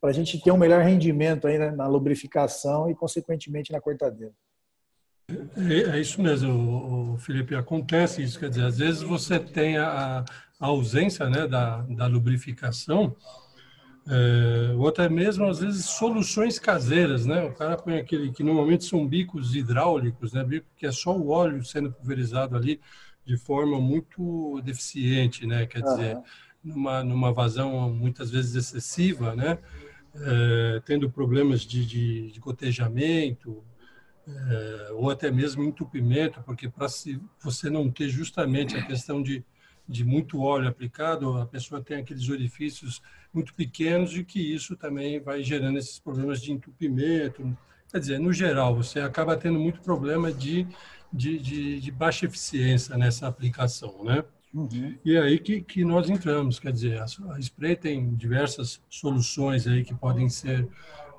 [0.00, 4.34] para a gente ter um melhor rendimento aí né, na lubrificação e, consequentemente, na cortadeira.
[5.56, 7.54] É, é isso mesmo, Felipe.
[7.54, 10.24] Acontece isso, quer dizer, às vezes você tem a,
[10.60, 13.14] a ausência né, da, da lubrificação
[14.06, 17.44] é, ou até mesmo, às vezes, soluções caseiras, né?
[17.44, 20.44] O cara põe aquele que normalmente são bicos hidráulicos, né?
[20.44, 22.80] Bico que é só o óleo sendo pulverizado ali
[23.24, 25.64] de forma muito deficiente, né?
[25.66, 26.18] Quer dizer,
[26.62, 29.58] numa, numa vazão muitas vezes excessiva, né?
[30.14, 33.64] É, tendo problemas de, de, de gotejamento,
[34.28, 36.86] é, ou até mesmo entupimento, porque para
[37.42, 39.44] você não ter justamente a questão de,
[39.88, 45.20] de muito óleo aplicado, a pessoa tem aqueles orifícios muito pequenos e que isso também
[45.20, 47.56] vai gerando esses problemas de entupimento.
[47.90, 50.66] Quer dizer, no geral, você acaba tendo muito problema de,
[51.12, 54.24] de, de, de baixa eficiência nessa aplicação, né?
[54.54, 54.96] Uhum.
[55.04, 57.04] E é aí que, que nós entramos, quer dizer, a,
[57.34, 60.68] a Spray tem diversas soluções aí que podem ser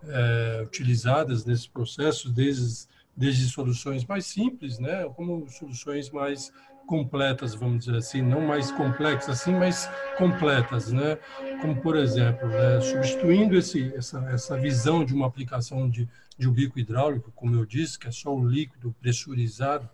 [0.08, 6.52] é, utilizadas nesse processo, desde, desde soluções mais simples, né, como soluções mais
[6.86, 11.18] completas, vamos dizer assim, não mais complexas assim, mas completas, né?
[11.62, 16.08] Como por exemplo, né, substituindo esse essa, essa visão de uma aplicação de,
[16.38, 19.90] de um bico hidráulico, como eu disse, que é só o líquido pressurizado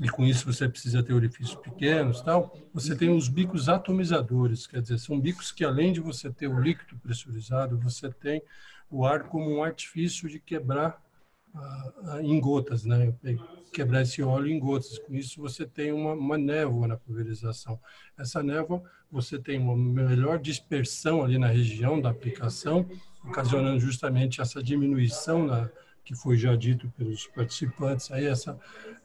[0.00, 2.56] e com isso você precisa ter orifícios pequenos, tal.
[2.72, 6.60] Você tem os bicos atomizadores, quer dizer, são bicos que além de você ter o
[6.60, 8.42] líquido pressurizado, você tem
[8.90, 11.00] o ar como um artifício de quebrar
[12.22, 13.14] em gotas, né?
[13.72, 14.98] Quebrar esse óleo em gotas.
[14.98, 17.78] Com isso, você tem uma, uma névoa na pulverização.
[18.18, 22.88] Essa névoa, você tem uma melhor dispersão ali na região da aplicação,
[23.24, 25.70] ocasionando justamente essa diminuição na,
[26.04, 28.58] que foi já dito pelos participantes, aí essa,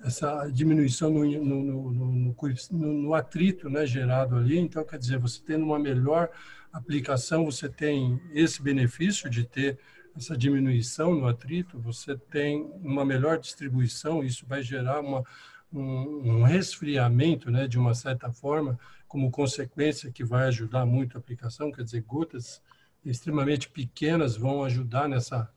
[0.03, 2.33] essa diminuição no, no, no,
[2.71, 4.57] no, atrito né, gerado ali.
[4.57, 6.29] Então, quer dizer, você tendo uma melhor
[6.73, 9.79] aplicação, você tem esse benefício de ter
[10.19, 15.23] essa diminuição no atrito, você tem uma melhor distribuição, isso vai gerar uma,
[15.71, 21.19] um, um resfriamento, né, de uma certa forma, como consequência que vai ajudar muito a
[21.19, 22.61] aplicação, quer dizer, gotas
[23.03, 25.49] extremamente pequenas vão ajudar nessa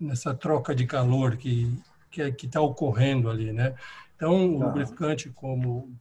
[0.00, 1.70] nessa troca de calor que
[2.10, 3.74] que está ocorrendo ali, né?
[4.16, 4.66] Então, o tá.
[4.66, 5.94] lubrificante, como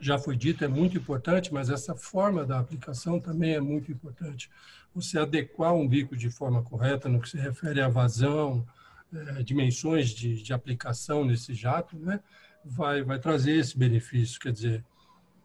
[0.00, 4.50] já foi dito, é muito importante, mas essa forma da aplicação também é muito importante.
[4.94, 8.66] Você adequar um bico de forma correta no que se refere à vazão,
[9.12, 12.20] é, dimensões de, de aplicação nesse jato, né?
[12.64, 14.84] Vai, vai trazer esse benefício, quer dizer,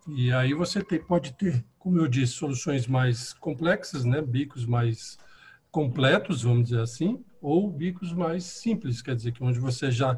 [0.07, 4.21] e aí você tem, pode ter, como eu disse, soluções mais complexas, né?
[4.21, 5.17] bicos mais
[5.71, 10.15] completos, vamos dizer assim, ou bicos mais simples, quer dizer, que onde você já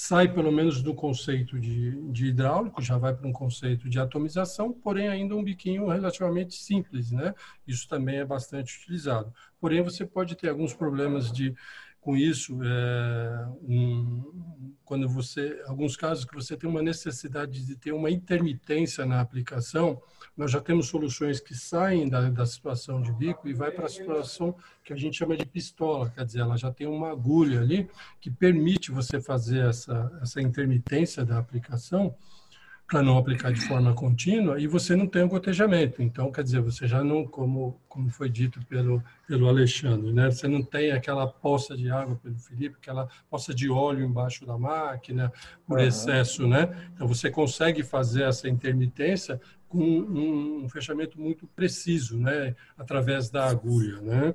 [0.00, 4.72] sai pelo menos do conceito de, de hidráulico, já vai para um conceito de atomização,
[4.72, 7.34] porém ainda um biquinho relativamente simples, né?
[7.66, 9.30] Isso também é bastante utilizado.
[9.60, 11.54] Porém, você pode ter alguns problemas de
[12.00, 17.92] com isso, é, um, quando você, alguns casos que você tem uma necessidade de ter
[17.92, 20.00] uma intermitência na aplicação,
[20.36, 23.90] nós já temos soluções que saem da, da situação de bico e vai para a
[23.90, 27.88] situação que a gente chama de pistola, quer dizer, ela já tem uma agulha ali
[28.20, 32.14] que permite você fazer essa, essa intermitência da aplicação
[32.90, 36.02] para não aplicar de forma contínua e você não tem o gotejamento.
[36.02, 40.28] Então, quer dizer, você já não, como, como foi dito pelo, pelo Alexandre, né?
[40.28, 44.58] você não tem aquela poça de água pelo Felipe, aquela poça de óleo embaixo da
[44.58, 45.32] máquina
[45.64, 45.84] por uhum.
[45.84, 46.48] excesso.
[46.48, 46.68] Né?
[46.92, 52.56] Então, você consegue fazer essa intermitência com um, um fechamento muito preciso, né?
[52.76, 54.00] através da agulha.
[54.00, 54.34] Né?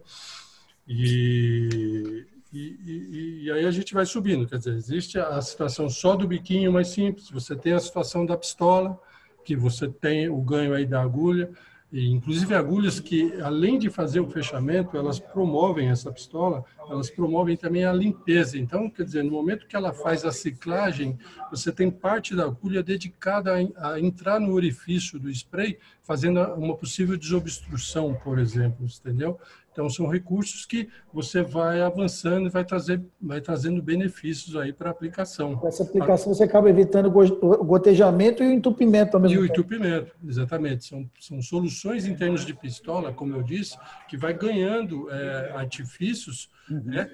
[0.88, 6.16] E, e, e, e, aí a gente vai subindo, quer dizer, existe a situação só
[6.16, 9.00] do biquinho mais simples, você tem a situação da pistola,
[9.44, 11.50] que você tem o ganho aí da agulha,
[11.92, 17.58] e inclusive agulhas que, além de fazer o fechamento, elas promovem essa pistola, elas promovem
[17.58, 18.58] também a limpeza.
[18.58, 21.18] Então, quer dizer, no momento que ela faz a ciclagem,
[21.50, 27.18] você tem parte da agulha dedicada a, entrar no orifício do spray, fazendo uma possível
[27.18, 29.40] desobstrução, por exemplo, entendeu?
[29.76, 34.90] Então, são recursos que você vai avançando e vai, trazer, vai trazendo benefícios aí para
[34.90, 35.58] a aplicação.
[35.58, 39.46] Com essa aplicação, você acaba evitando o gotejamento e o entupimento ao mesmo tempo.
[39.46, 40.86] E o entupimento, exatamente.
[40.86, 43.78] São, são soluções em termos de pistola, como eu disse,
[44.08, 46.50] que vai ganhando é, artifícios,
[46.84, 47.10] né,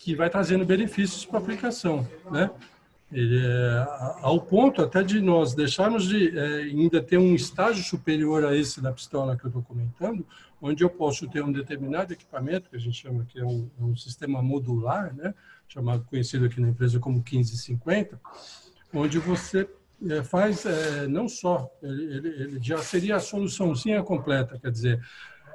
[0.00, 2.50] que vai trazendo benefícios para a aplicação, né?
[3.12, 3.86] Ele é,
[4.22, 8.80] ao ponto até de nós deixarmos de é, ainda ter um estágio superior a esse
[8.80, 10.24] da pistola que eu estou comentando,
[10.62, 13.82] onde eu posso ter um determinado equipamento, que a gente chama que é um, é
[13.82, 15.34] um sistema modular, né,
[15.66, 18.20] chamado, conhecido aqui na empresa como 1550,
[18.94, 19.68] onde você
[20.08, 25.02] é, faz é, não só, ele, ele, ele já seria a soluçãozinha completa, quer dizer,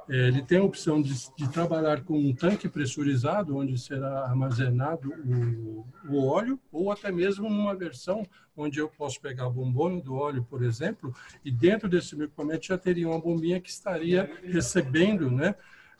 [0.08, 5.84] ele tem a opção de, de, trabalhar com um tanque pressurizado, onde será armazenado o,
[6.08, 8.24] o, óleo, ou até mesmo numa versão
[8.56, 12.78] onde eu posso pegar a bombona do óleo, por exemplo, e dentro desse equipamento já
[12.78, 15.54] teria uma bombinha que estaria recebendo né,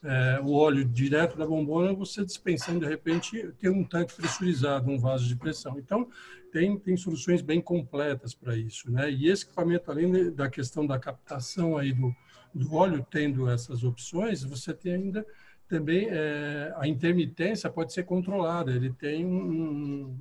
[0.05, 4.99] é, o óleo direto da bombona, você dispensando, de repente, ter um tanque pressurizado, um
[4.99, 5.79] vaso de pressão.
[5.79, 6.09] Então,
[6.53, 8.91] tem, tem soluções bem completas para isso.
[8.91, 9.11] Né?
[9.11, 12.15] E esse equipamento, além da questão da captação aí do
[12.57, 15.27] do óleo tendo essas opções, você tem ainda
[15.69, 18.71] também é, a intermitência pode ser controlada.
[18.71, 20.17] Ele tem um,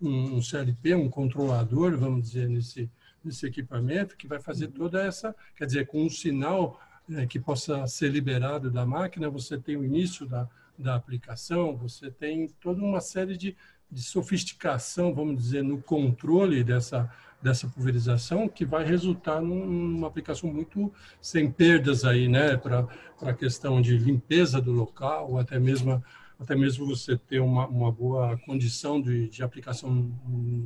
[0.00, 2.90] um, um CLP, um controlador, vamos dizer, nesse,
[3.22, 4.72] nesse equipamento, que vai fazer uhum.
[4.72, 9.58] toda essa, quer dizer, com um sinal é, que possa ser liberado da máquina, você
[9.58, 10.48] tem o início da,
[10.78, 13.56] da aplicação, você tem toda uma série de,
[13.90, 20.92] de sofisticação, vamos dizer, no controle dessa dessa pulverização que vai resultar numa aplicação muito
[21.20, 22.86] sem perdas aí, né, para
[23.20, 26.02] a questão de limpeza do local, até mesmo
[26.42, 30.10] até mesmo você ter uma, uma boa condição de, de aplicação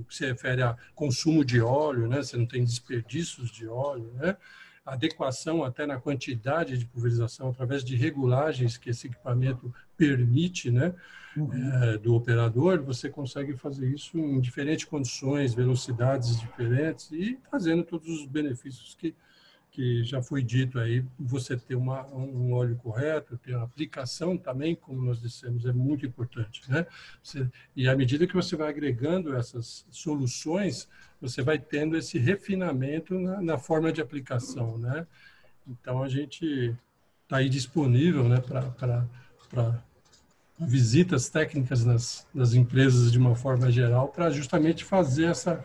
[0.09, 2.23] que se refere a consumo de óleo, né?
[2.23, 4.39] Você não tem desperdícios de óleo, né?
[4.87, 10.95] Adequação até na quantidade de pulverização através de regulagens que esse equipamento permite, né?
[11.41, 11.83] Uhum.
[11.83, 18.09] é, do operador, você consegue fazer isso em diferentes condições, velocidades diferentes e trazendo todos
[18.09, 19.15] os benefícios que,
[19.71, 24.75] que já foi dito aí, você ter uma, um óleo correto, ter uma aplicação também,
[24.75, 26.87] como nós dissemos, é muito importante, né?
[27.23, 30.89] Você, e à medida que você vai agregando essas soluções,
[31.21, 35.07] você vai tendo esse refinamento na, na forma de aplicação, né?
[35.69, 36.75] Então, a gente
[37.25, 39.85] está aí disponível, né, para
[40.59, 45.65] visitas técnicas nas, nas empresas de uma forma geral para justamente fazer essa,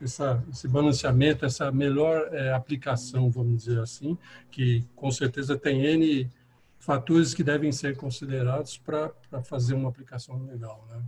[0.00, 4.18] essa, esse balanceamento, essa melhor é, aplicação, vamos dizer assim,
[4.50, 6.30] que com certeza tem N
[6.78, 9.12] fatores que devem ser considerados para
[9.44, 10.84] fazer uma aplicação legal.
[10.90, 11.02] Né?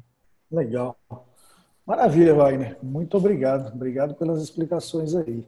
[0.52, 0.96] Legal.
[1.84, 2.78] Maravilha, Wagner.
[2.80, 3.74] Muito obrigado.
[3.74, 5.44] Obrigado pelas explicações aí.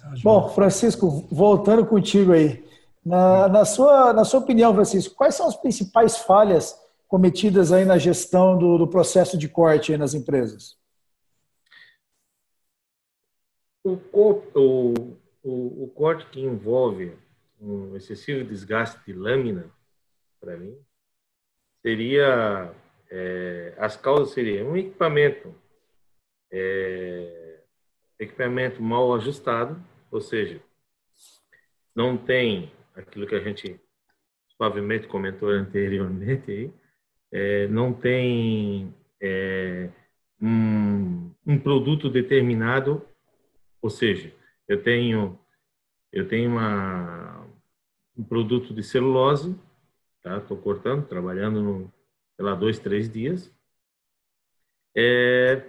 [0.00, 2.64] Tá, Bom, Francisco, voltando contigo aí.
[3.04, 6.76] Na, na, sua, na sua opinião, Francisco, quais são as principais falhas
[7.06, 10.78] cometidas aí na gestão do, do processo de corte nas empresas?
[13.84, 14.92] O, o,
[15.42, 17.16] o, o corte que envolve
[17.60, 19.70] um excessivo desgaste de lâmina,
[20.40, 20.76] para mim,
[21.82, 22.74] seria
[23.08, 25.54] é, as causas seriam um equipamento
[26.50, 27.60] é,
[28.18, 30.60] equipamento mal ajustado, ou seja,
[31.94, 33.80] não tem aquilo que a gente
[34.56, 36.72] suavemente comentou anteriormente aí,
[37.36, 39.90] é, não tem é,
[40.40, 43.06] um, um produto determinado,
[43.82, 44.32] ou seja,
[44.66, 45.38] eu tenho
[46.10, 47.46] eu tenho uma,
[48.16, 49.54] um produto de celulose,
[50.22, 50.38] tá?
[50.38, 51.92] Estou cortando, trabalhando no,
[52.38, 53.52] lá, dois, três dias.
[54.96, 55.62] É,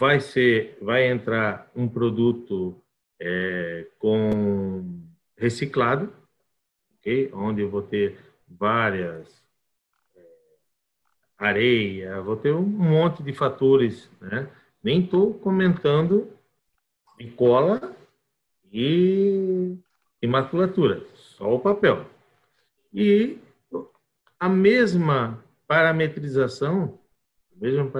[0.00, 2.82] vai ser, vai entrar um produto
[3.20, 5.02] é, com
[5.36, 6.10] reciclado,
[6.98, 7.30] ok?
[7.34, 9.43] Onde eu vou ter várias
[11.46, 14.48] areia, vou ter um monte de fatores, né?
[14.82, 16.30] Nem estou comentando
[17.18, 17.94] de cola
[18.72, 19.76] e,
[20.20, 22.06] e maculatura, só o papel.
[22.92, 23.38] E
[24.38, 26.98] a mesma parametrização,
[27.56, 27.90] a mesma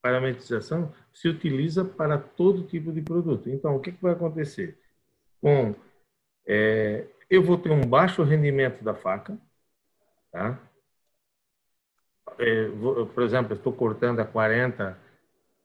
[0.00, 3.48] parametrização se utiliza para todo tipo de produto.
[3.48, 4.78] Então, o que, que vai acontecer?
[5.40, 5.74] Com,
[6.46, 9.38] é, eu vou ter um baixo rendimento da faca,
[10.30, 10.58] tá?
[12.38, 12.68] É,
[13.14, 14.98] por exemplo, estou cortando a 40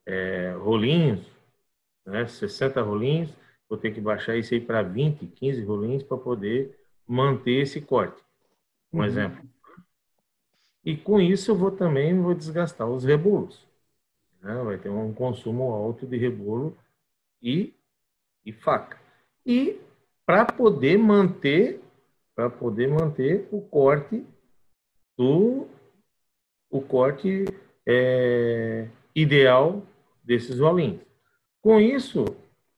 [0.06, 1.26] é, rolinhos,
[2.06, 3.34] né, 60 rolinhos,
[3.70, 8.22] vou ter que baixar isso aí para 20, 15 rolinhos para poder manter esse corte.
[8.92, 9.06] Um uhum.
[9.06, 9.44] exemplo.
[10.84, 13.68] E com isso eu vou também vou desgastar os rebolos.
[14.42, 14.56] Né?
[14.64, 16.78] Vai ter um consumo alto de rebolo
[17.42, 17.74] e,
[18.46, 18.98] e faca.
[19.46, 19.82] E
[20.26, 21.82] para poder manter
[22.38, 24.24] para poder manter o corte
[25.18, 25.68] do
[26.70, 27.46] o corte
[27.86, 29.84] é, ideal
[30.24, 31.02] desses rolinhos.
[31.62, 32.26] Com isso,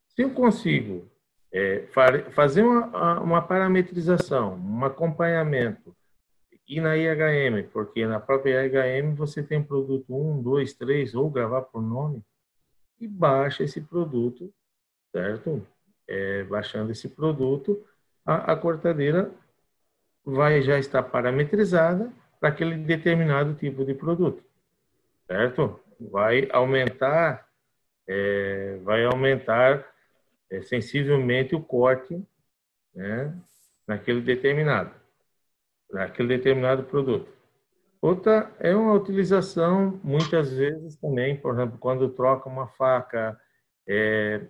[0.10, 1.10] se eu consigo
[1.52, 1.88] é,
[2.32, 5.96] fazer uma, uma, parametrização, um acompanhamento,
[6.68, 11.64] e na IHM, porque na própria IHM você tem produto 1, 2, 3, ou gravar
[11.64, 12.24] por nome,
[13.00, 14.54] e baixa esse produto,
[15.12, 15.66] certo?
[16.08, 17.84] É, baixando esse produto,
[18.24, 19.32] a, a cortadeira
[20.24, 24.44] vai já estar parametrizada para aquele determinado tipo de produto,
[25.28, 25.80] certo?
[26.00, 27.48] Vai aumentar,
[28.08, 29.86] é, vai aumentar
[30.50, 32.24] é, sensivelmente o corte,
[32.96, 33.36] né,
[33.86, 34.94] naquele determinado,
[35.92, 37.30] naquele determinado produto.
[38.02, 43.38] Outra é uma utilização, muitas vezes também, por exemplo, quando troca uma faca,
[43.86, 44.48] é,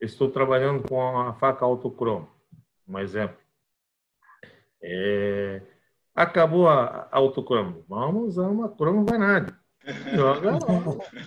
[0.00, 2.30] estou trabalhando com a faca autocromo,
[2.88, 3.36] um exemplo.
[4.82, 5.60] É,
[6.14, 7.84] Acabou a, a autocromo.
[7.88, 9.56] Vamos usar uma cromo vanádio.
[10.14, 10.58] Joga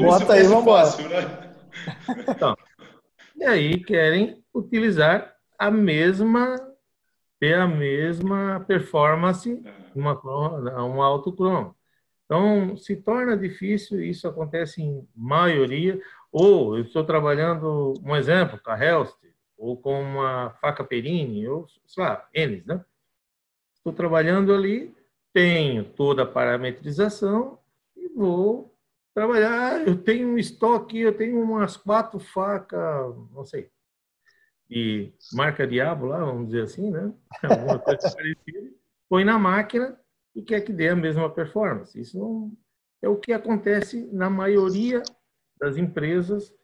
[0.00, 1.54] Bota aí, vamos fácil, né?
[2.28, 2.54] Então,
[3.36, 6.56] e aí querem utilizar a mesma
[7.38, 9.62] ter a mesma performance
[9.94, 10.12] uma
[10.84, 11.74] uma autocromo.
[12.26, 16.00] Então, se torna difícil, isso acontece em maioria,
[16.30, 19.16] ou eu estou trabalhando, um exemplo, com a Helst,
[19.58, 22.84] ou com uma faca Perini, ou, sei lá, Enes, né?
[23.80, 24.94] Estou trabalhando ali,
[25.32, 27.58] tenho toda a parametrização
[27.96, 28.76] e vou
[29.14, 29.86] trabalhar.
[29.86, 33.70] Eu tenho um estoque, eu tenho umas quatro facas, não sei,
[34.70, 37.12] e marca Diabo lá, vamos dizer assim, né?
[37.42, 38.72] Alguma coisa parecida.
[39.08, 39.98] Põe na máquina
[40.34, 42.00] e quer que dê a mesma performance.
[42.00, 42.56] Isso não
[43.02, 45.02] é o que acontece na maioria
[45.58, 46.54] das empresas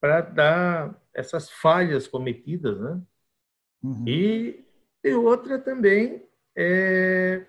[0.00, 3.02] para dar essas falhas cometidas, né?
[3.82, 4.04] Uhum.
[4.06, 4.64] E,
[5.02, 6.24] e outra também
[6.56, 7.46] é,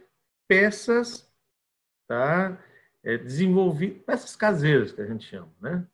[0.48, 1.32] peças,
[2.08, 2.62] tá?
[3.04, 5.88] É, desenvolver peças caseiras que a gente chama, né?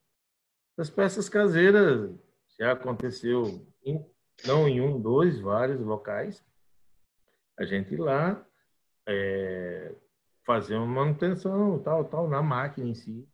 [0.78, 2.12] As peças caseiras
[2.58, 4.04] já aconteceu em,
[4.46, 6.44] não em um, dois, vários locais.
[7.58, 8.44] A gente ir lá
[9.08, 9.94] é,
[10.44, 13.28] fazer uma manutenção, tal, tal, na máquina em si,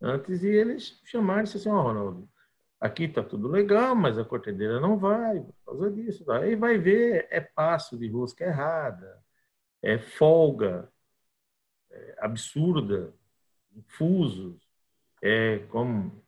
[0.00, 2.28] antes e eles chamarem assim, ó, oh, Ronaldo,
[2.80, 6.30] aqui tá tudo legal, mas a cortedeira não vai por causa disso.
[6.30, 9.22] Aí vai ver, é passo de rosca errada,
[9.82, 10.90] é folga,
[11.90, 13.14] é, absurda,
[13.74, 14.60] infusos,
[15.22, 16.22] é, como,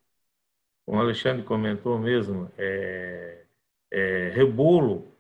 [0.86, 3.44] o Alexandre comentou mesmo, é,
[3.90, 5.12] é, rebolo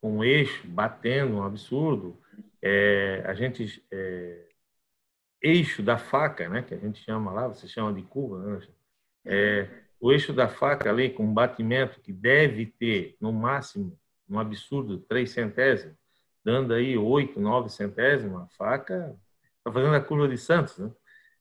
[0.00, 2.16] com eixo batendo, um absurdo.
[2.62, 4.48] É, a gente é,
[5.42, 8.66] eixo da faca, né, que a gente chama lá, você chama de curva, né?
[9.24, 9.68] é,
[10.00, 13.98] o eixo da faca ali com batimento que deve ter no máximo,
[14.28, 15.96] um absurdo, três centésimos,
[16.46, 19.18] dando aí oito, nove centésimos, a faca
[19.58, 20.92] está fazendo a curva de Santos, né?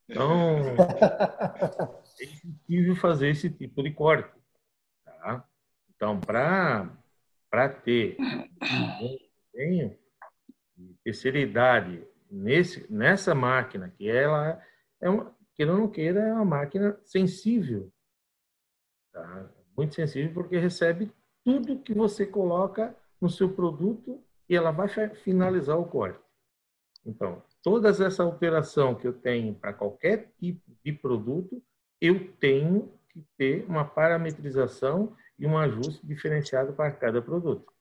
[0.09, 0.57] Então,
[2.19, 2.25] é
[2.57, 4.31] possível fazer esse tipo de corte.
[5.05, 5.47] Tá?
[5.95, 9.95] Então, para ter um desempenho
[10.75, 14.59] de terceira idade nesse, nessa máquina, que ela
[14.99, 17.93] é uma, queira ou não queira, é uma máquina sensível.
[19.13, 19.51] Tá?
[19.77, 21.11] Muito sensível porque recebe
[21.43, 26.19] tudo que você coloca no seu produto e ela vai finalizar o corte.
[27.05, 31.61] Então, toda essa alteração que eu tenho para qualquer tipo de produto,
[32.01, 37.71] eu tenho que ter uma parametrização e um ajuste diferenciado para cada produto,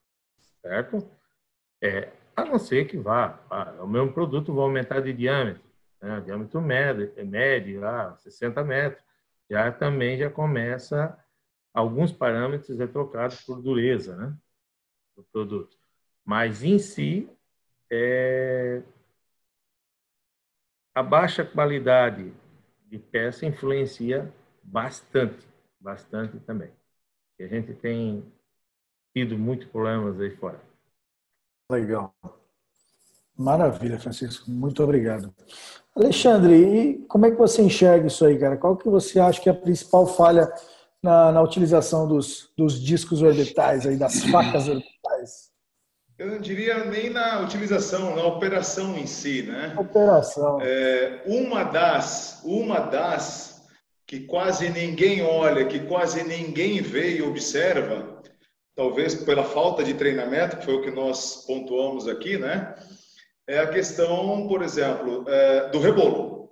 [0.61, 1.09] certo?
[1.83, 3.41] É, a não ser que vá,
[3.81, 5.62] o mesmo produto vai aumentar de diâmetro,
[6.01, 6.21] né?
[6.21, 9.05] diâmetro médio, médio, lá, 60 metros,
[9.49, 11.19] já também já começa
[11.75, 14.37] alguns parâmetros é trocado por dureza, né,
[15.17, 15.77] do produto.
[16.25, 17.29] Mas em si,
[17.91, 18.83] é,
[20.95, 22.33] a baixa qualidade
[22.87, 25.47] de peça influencia bastante,
[25.81, 26.70] bastante também.
[27.39, 28.25] E a gente tem
[29.14, 30.61] tido muitos problemas aí fora.
[31.70, 32.14] Legal.
[33.37, 34.51] Maravilha, Francisco.
[34.51, 35.35] Muito obrigado.
[35.95, 38.57] Alexandre, e como é que você enxerga isso aí, cara?
[38.57, 40.53] Qual que você acha que é a principal falha
[41.03, 45.53] na, na utilização dos, dos discos orbitais, aí, das facas orbitais?
[46.17, 49.75] Eu não diria nem na utilização, na operação em si, né?
[49.77, 50.61] Operação.
[50.62, 53.67] É, uma das, uma das
[54.07, 58.23] que quase ninguém olha, que quase ninguém vê e observa,
[58.77, 62.77] talvez pela falta de treinamento, que foi o que nós pontuamos aqui, né?
[63.47, 66.51] É a questão, por exemplo, é, do rebolo.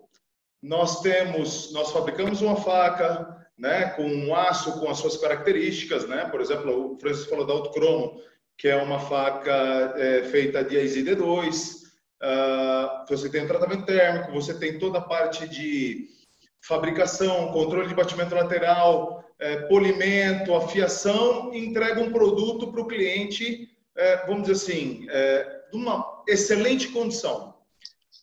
[0.61, 6.25] Nós temos, nós fabricamos uma faca, né, com um aço com as suas características, né?
[6.25, 8.21] Por exemplo, o Francisco falou da Autocromo,
[8.57, 11.83] que é uma faca é, feita de AZD2.
[11.83, 16.07] Uh, ah, você tem um tratamento térmico, você tem toda a parte de
[16.65, 24.25] fabricação, controle de batimento lateral, é, polimento, afiação, entrega um produto para o cliente, é,
[24.27, 27.53] vamos dizer assim, é, de uma excelente condição.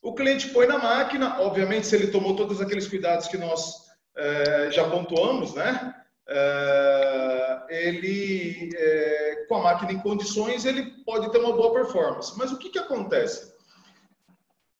[0.01, 4.71] O cliente põe na máquina, obviamente, se ele tomou todos aqueles cuidados que nós é,
[4.71, 5.93] já pontuamos, né?
[6.31, 12.37] É, ele, é, com a máquina em condições, ele pode ter uma boa performance.
[12.37, 13.51] Mas o que, que acontece?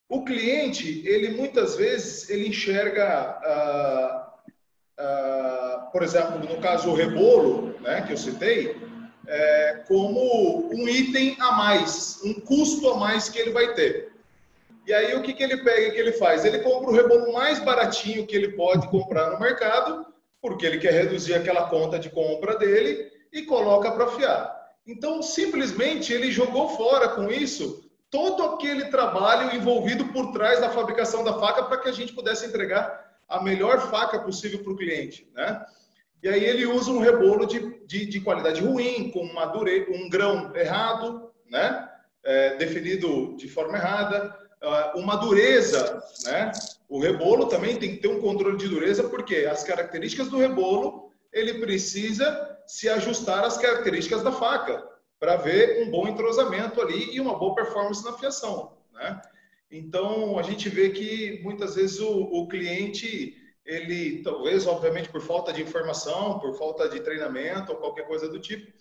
[0.08, 4.30] O cliente, ele muitas vezes, ele enxerga, ah,
[5.92, 8.76] por exemplo, no caso o rebolo, né, que eu citei,
[9.28, 14.12] é, como um item a mais, um custo a mais que ele vai ter.
[14.88, 16.44] E aí o que, que ele pega, que ele faz?
[16.44, 20.08] Ele compra o rebolo mais baratinho que ele pode comprar no mercado
[20.42, 24.60] porque ele quer reduzir aquela conta de compra dele e coloca para fiar.
[24.86, 31.24] Então, simplesmente, ele jogou fora com isso todo aquele trabalho envolvido por trás da fabricação
[31.24, 35.30] da faca para que a gente pudesse entregar a melhor faca possível para o cliente,
[35.36, 35.64] né?
[36.22, 40.10] E aí ele usa um rebolo de, de, de qualidade ruim, com uma dure, um
[40.10, 41.88] grão errado, né?
[42.24, 44.36] É, definido de forma errada,
[44.96, 46.52] uma dureza, né?
[46.88, 51.12] O rebolo também tem que ter um controle de dureza, porque as características do rebolo,
[51.32, 54.88] ele precisa se ajustar às características da faca,
[55.20, 59.22] para ver um bom entrosamento ali e uma boa performance na fiação, né?
[59.72, 63.36] Então, a gente vê que muitas vezes o, o cliente,
[63.66, 68.40] ele talvez, obviamente, por falta de informação, por falta de treinamento ou qualquer coisa do
[68.40, 68.72] tipo,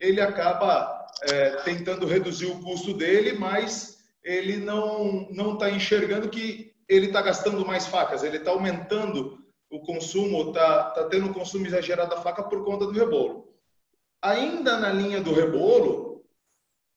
[0.00, 3.97] ele acaba é, tentando reduzir o custo dele, mas
[4.28, 9.38] ele não não está enxergando que ele está gastando mais facas, ele está aumentando
[9.70, 13.54] o consumo, está tá tendo um consumo exagerado da faca por conta do rebolo.
[14.20, 16.24] Ainda na linha do rebolo,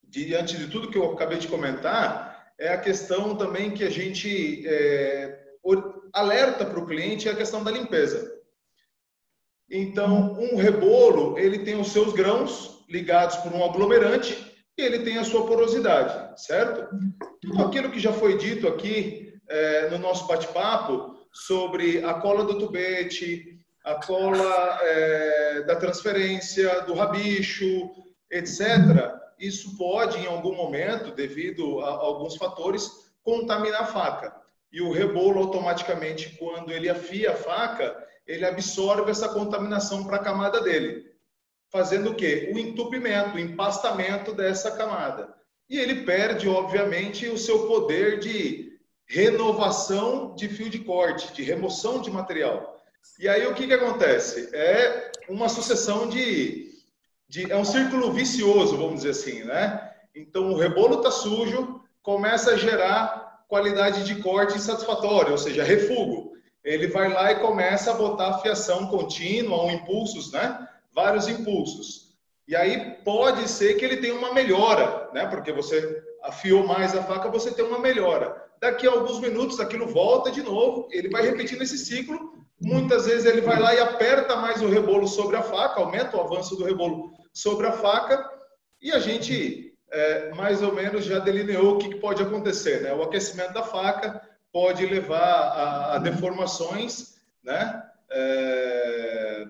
[0.03, 4.67] diante de tudo que eu acabei de comentar, é a questão também que a gente
[4.67, 5.39] é,
[6.13, 8.39] alerta para o cliente é a questão da limpeza.
[9.69, 15.23] Então, um rebolo, ele tem os seus grãos ligados por um aglomerante ele tem a
[15.23, 16.87] sua porosidade, certo?
[17.41, 22.57] Tudo aquilo que já foi dito aqui é, no nosso bate-papo sobre a cola do
[22.57, 27.89] tubete, a cola é, da transferência, do rabicho,
[28.29, 32.87] etc., isso pode, em algum momento, devido a alguns fatores,
[33.23, 34.39] contaminar a faca.
[34.71, 37.93] e o rebolo automaticamente, quando ele afia a faca,
[38.25, 41.10] ele absorve essa contaminação para a camada dele,
[41.71, 42.51] fazendo o quê?
[42.53, 45.33] O entupimento, o empastamento dessa camada.
[45.69, 52.01] E ele perde, obviamente, o seu poder de renovação de fio de corte, de remoção
[52.01, 52.77] de material.
[53.19, 54.49] E aí o que, que acontece?
[54.53, 56.71] É uma sucessão de,
[57.27, 57.51] de.
[57.51, 59.91] É um círculo vicioso, vamos dizer assim, né?
[60.13, 66.31] Então o rebolo está sujo, começa a gerar qualidade de corte insatisfatória, ou seja, refugo.
[66.63, 70.67] Ele vai lá e começa a botar fiação contínua, ou impulsos, né?
[70.93, 72.11] Vários impulsos.
[72.47, 75.25] E aí pode ser que ele tenha uma melhora, né?
[75.27, 78.43] Porque você afiou mais a faca, você tem uma melhora.
[78.59, 82.45] Daqui a alguns minutos aquilo volta de novo, ele vai repetindo esse ciclo.
[82.59, 86.21] Muitas vezes ele vai lá e aperta mais o rebolo sobre a faca, aumenta o
[86.21, 88.29] avanço do rebolo sobre a faca,
[88.81, 92.81] e a gente é, mais ou menos já delineou o que, pode acontecer.
[92.81, 92.93] Né?
[92.93, 94.21] O aquecimento da faca
[94.51, 97.83] pode levar a, a deformações, né?
[98.09, 99.47] É,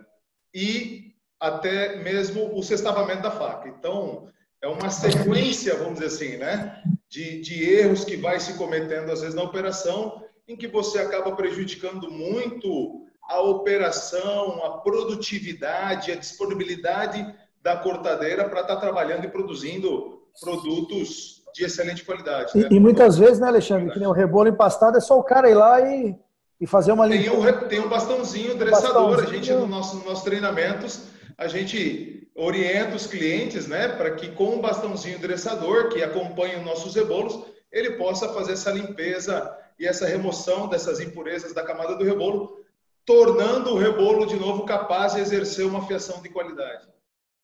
[0.53, 1.00] e
[1.41, 3.67] até mesmo o sextavamento da faca.
[3.67, 4.27] Então,
[4.61, 6.79] é uma sequência, vamos dizer assim, né?
[7.09, 11.35] De, de erros que vai se cometendo, às vezes, na operação, em que você acaba
[11.35, 17.25] prejudicando muito a operação, a produtividade, a disponibilidade
[17.61, 22.55] da cortadeira para estar tá trabalhando e produzindo produtos de excelente qualidade.
[22.55, 22.67] Né?
[22.71, 25.55] E, muitas vezes, né, Alexandre, que nem o rebolo empastado é só o cara ir
[25.55, 26.15] lá e,
[26.59, 27.31] e fazer uma limpeza.
[27.31, 29.15] Tem um, tem um bastãozinho dressador.
[29.15, 29.29] Bastãozinho.
[29.29, 31.11] A gente, no nosso, nos nossos treinamentos,
[31.41, 36.63] a gente orienta os clientes, né, para que com um bastãozinho dressador, que acompanha os
[36.63, 42.03] nossos rebolos, ele possa fazer essa limpeza e essa remoção dessas impurezas da camada do
[42.03, 42.59] rebolo,
[43.03, 46.87] tornando o rebolo de novo capaz de exercer uma fiação de qualidade.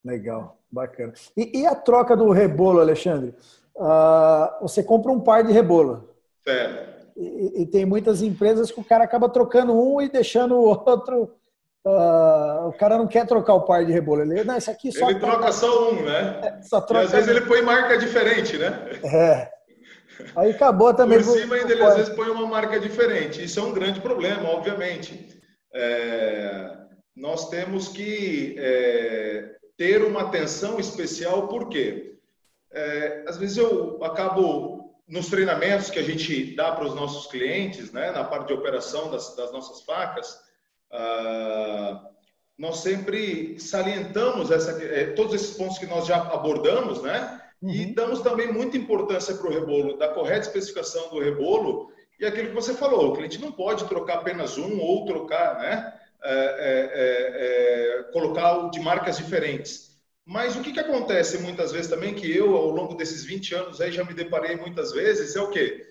[0.06, 1.14] Legal, bacana.
[1.36, 3.34] E, e a troca do rebolo, Alexandre?
[3.76, 6.08] Uh, você compra um par de rebolo.
[6.46, 7.08] Certo.
[7.18, 11.34] E, e, tem muitas empresas que o cara acaba trocando um e deixando o outro.
[11.88, 14.22] Uh, o cara não quer trocar o par de rebolo.
[14.22, 15.10] Ele, não, esse aqui só.
[15.10, 16.40] Ele troca só um, né?
[16.44, 17.04] É, só troca...
[17.04, 19.00] E às vezes ele põe marca diferente, né?
[19.04, 19.50] É.
[20.36, 21.24] Aí acabou também.
[21.24, 23.44] Por cima ainda ele às vezes põe uma marca diferente.
[23.44, 25.40] Isso é um grande problema, obviamente.
[25.74, 26.76] É...
[27.16, 32.16] Nós temos que é ter uma atenção especial, por quê?
[32.74, 37.92] É, às vezes eu acabo, nos treinamentos que a gente dá para os nossos clientes,
[37.92, 40.47] né, na parte de operação das, das nossas facas,
[40.92, 42.08] ah,
[42.58, 47.42] nós sempre salientamos essa, é, todos esses pontos que nós já abordamos, né?
[47.62, 47.72] Uhum.
[47.72, 52.50] E damos também muita importância para o rebolo, da correta especificação do rebolo e aquilo
[52.50, 55.94] que você falou, o cliente não pode trocar apenas um ou trocar, né?
[56.24, 59.96] É, é, é, é, colocar de marcas diferentes.
[60.26, 63.80] Mas o que, que acontece muitas vezes também, que eu, ao longo desses 20 anos,
[63.80, 65.86] aí já me deparei muitas vezes, é o quê?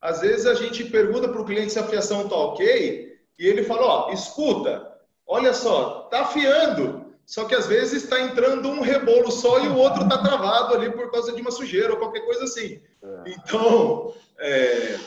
[0.00, 3.07] Às vezes a gente pergunta para o cliente se a fiação está ok,
[3.38, 4.92] e ele fala, ó, escuta,
[5.26, 9.76] olha só, está afiando, só que às vezes está entrando um rebolo só e o
[9.76, 12.80] outro está travado ali por causa de uma sujeira ou qualquer coisa assim.
[13.26, 14.98] Então, é,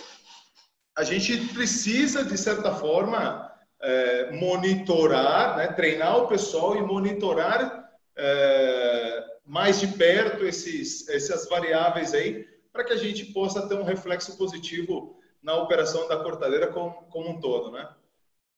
[0.96, 3.52] a gente precisa, de certa forma,
[3.82, 12.14] é, monitorar, né, treinar o pessoal e monitorar é, mais de perto esses, essas variáveis
[12.14, 16.94] aí, para que a gente possa ter um reflexo positivo na operação da cortadeira como,
[17.10, 17.90] como um todo, né?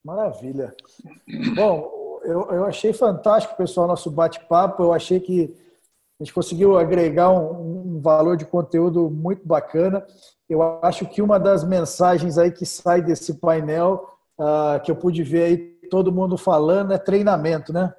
[0.04, 0.76] Maravilha.
[1.56, 4.84] Bom, eu, eu achei fantástico, pessoal, nosso bate-papo.
[4.84, 5.56] Eu achei que
[6.20, 10.06] a gente conseguiu agregar um, um, valor de conteúdo muito bacana.
[10.50, 15.24] Eu acho que uma das mensagens aí que sai desse painel uh, que eu pude
[15.24, 15.58] ver aí
[15.90, 17.94] todo mundo falando é treinamento, né?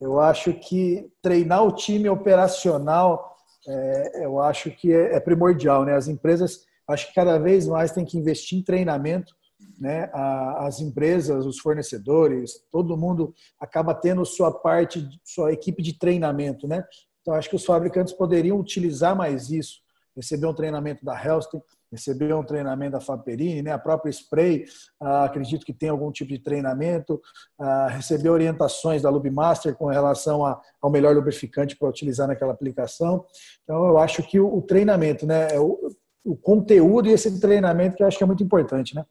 [0.00, 3.36] Eu acho que treinar o time operacional,
[3.66, 5.94] é, eu acho que é, é, primordial, né?
[5.94, 9.34] As empresas, acho que cada vez mais tem que investir em treinamento,
[9.82, 10.08] né?
[10.12, 16.84] As empresas, os fornecedores, todo mundo acaba tendo sua parte, sua equipe de treinamento, né?
[17.20, 19.80] Então, acho que os fabricantes poderiam utilizar mais isso,
[20.14, 21.60] receber um treinamento da Helston,
[21.90, 23.72] recebeu um treinamento da Faperini, né?
[23.72, 24.64] a própria Spray,
[25.00, 27.20] ah, acredito que tem algum tipo de treinamento,
[27.58, 30.42] ah, recebeu orientações da Lubmaster com relação
[30.80, 33.26] ao melhor lubrificante para utilizar naquela aplicação.
[33.64, 35.48] Então, eu acho que o, o treinamento, né?
[35.52, 35.78] É o,
[36.24, 39.04] o, conteúdo e esse treinamento que eu acho que é muito importante, né?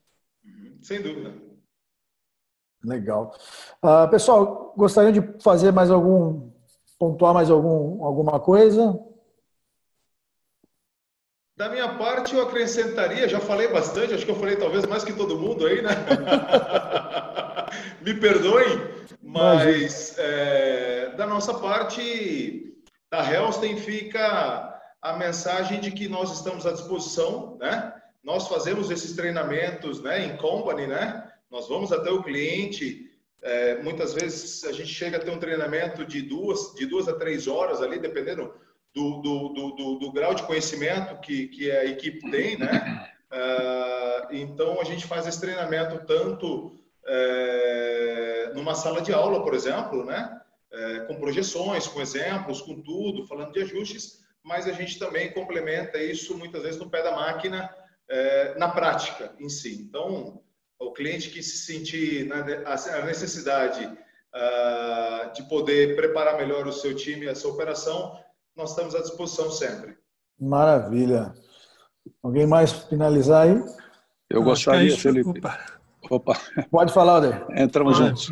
[0.91, 1.33] Sem dúvida.
[2.83, 3.33] Legal.
[3.81, 6.51] Ah, pessoal, gostaria de fazer mais algum,
[6.99, 8.99] pontuar mais algum, alguma coisa?
[11.55, 15.13] Da minha parte, eu acrescentaria, já falei bastante, acho que eu falei talvez mais que
[15.13, 15.91] todo mundo aí, né?
[18.03, 18.81] Me perdoem,
[19.23, 22.75] mas é, da nossa parte,
[23.09, 28.00] da Helston fica a mensagem de que nós estamos à disposição, né?
[28.23, 31.31] Nós fazemos esses treinamentos né, em company, né?
[31.49, 33.09] Nós vamos até o cliente.
[33.41, 37.13] É, muitas vezes a gente chega a ter um treinamento de duas, de duas a
[37.13, 38.53] três horas ali, dependendo
[38.93, 43.09] do, do, do, do, do grau de conhecimento que, que a equipe tem, né?
[43.31, 50.05] Uh, então a gente faz esse treinamento tanto é, numa sala de aula, por exemplo,
[50.05, 50.39] né?
[50.71, 55.97] É, com projeções, com exemplos, com tudo, falando de ajustes, mas a gente também complementa
[55.97, 57.69] isso muitas vezes no pé da máquina,
[58.11, 59.81] é, na prática em si.
[59.81, 60.41] Então,
[60.77, 66.93] o cliente que se sentir na a necessidade uh, de poder preparar melhor o seu
[66.93, 68.19] time, essa operação,
[68.55, 69.97] nós estamos à disposição sempre.
[70.37, 71.33] Maravilha.
[72.21, 73.63] Alguém mais finalizar aí?
[74.29, 75.29] Eu gostaria, é isso, Felipe.
[75.29, 75.59] Opa.
[76.09, 76.41] opa.
[76.69, 77.45] Pode falar, Alder.
[77.51, 78.29] Entramos ah, juntos.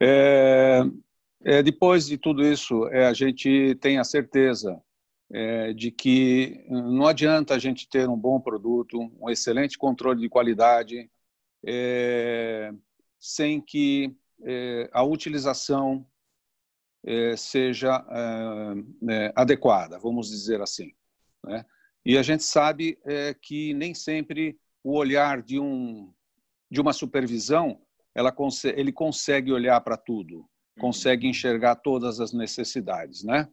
[0.00, 0.82] É,
[1.44, 4.80] é, depois de tudo isso, é, a gente tem a certeza
[5.34, 10.28] é, de que não adianta a gente ter um bom produto, um excelente controle de
[10.28, 11.10] qualidade,
[11.66, 12.72] é,
[13.18, 14.14] sem que
[14.44, 16.06] é, a utilização
[17.36, 18.02] seja
[19.36, 20.94] adequada, vamos dizer assim.
[21.44, 21.62] Né?
[22.02, 22.98] E a gente sabe
[23.42, 26.10] que nem sempre o olhar de, um,
[26.70, 27.78] de uma supervisão
[28.14, 28.34] ela
[28.74, 30.48] ele consegue olhar para tudo,
[30.80, 31.30] consegue uhum.
[31.30, 33.50] enxergar todas as necessidades, né?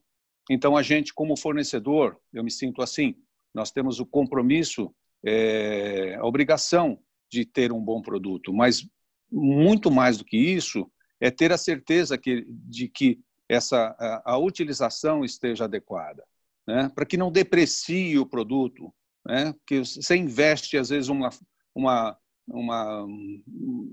[0.53, 3.15] Então a gente, como fornecedor, eu me sinto assim,
[3.53, 4.93] nós temos o compromisso,
[5.25, 6.99] é, a obrigação
[7.31, 8.85] de ter um bom produto, mas
[9.31, 10.91] muito mais do que isso
[11.21, 16.21] é ter a certeza que, de que essa a, a utilização esteja adequada,
[16.67, 16.91] né?
[16.93, 18.93] para que não deprecie o produto,
[19.25, 19.55] né?
[19.65, 21.29] que você investe às vezes uma
[21.73, 23.05] uma uma,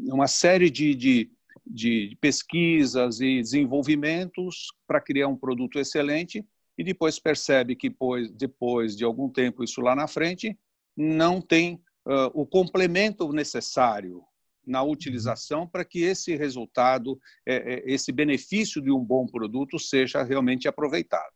[0.09, 1.31] uma série de, de,
[1.71, 6.45] de pesquisas e desenvolvimentos para criar um produto excelente
[6.77, 10.57] e depois percebe que depois, depois de algum tempo isso lá na frente
[10.97, 11.75] não tem
[12.07, 14.23] uh, o complemento necessário
[14.69, 20.23] na utilização para que esse resultado, é, é, esse benefício de um bom produto seja
[20.23, 21.33] realmente aproveitado.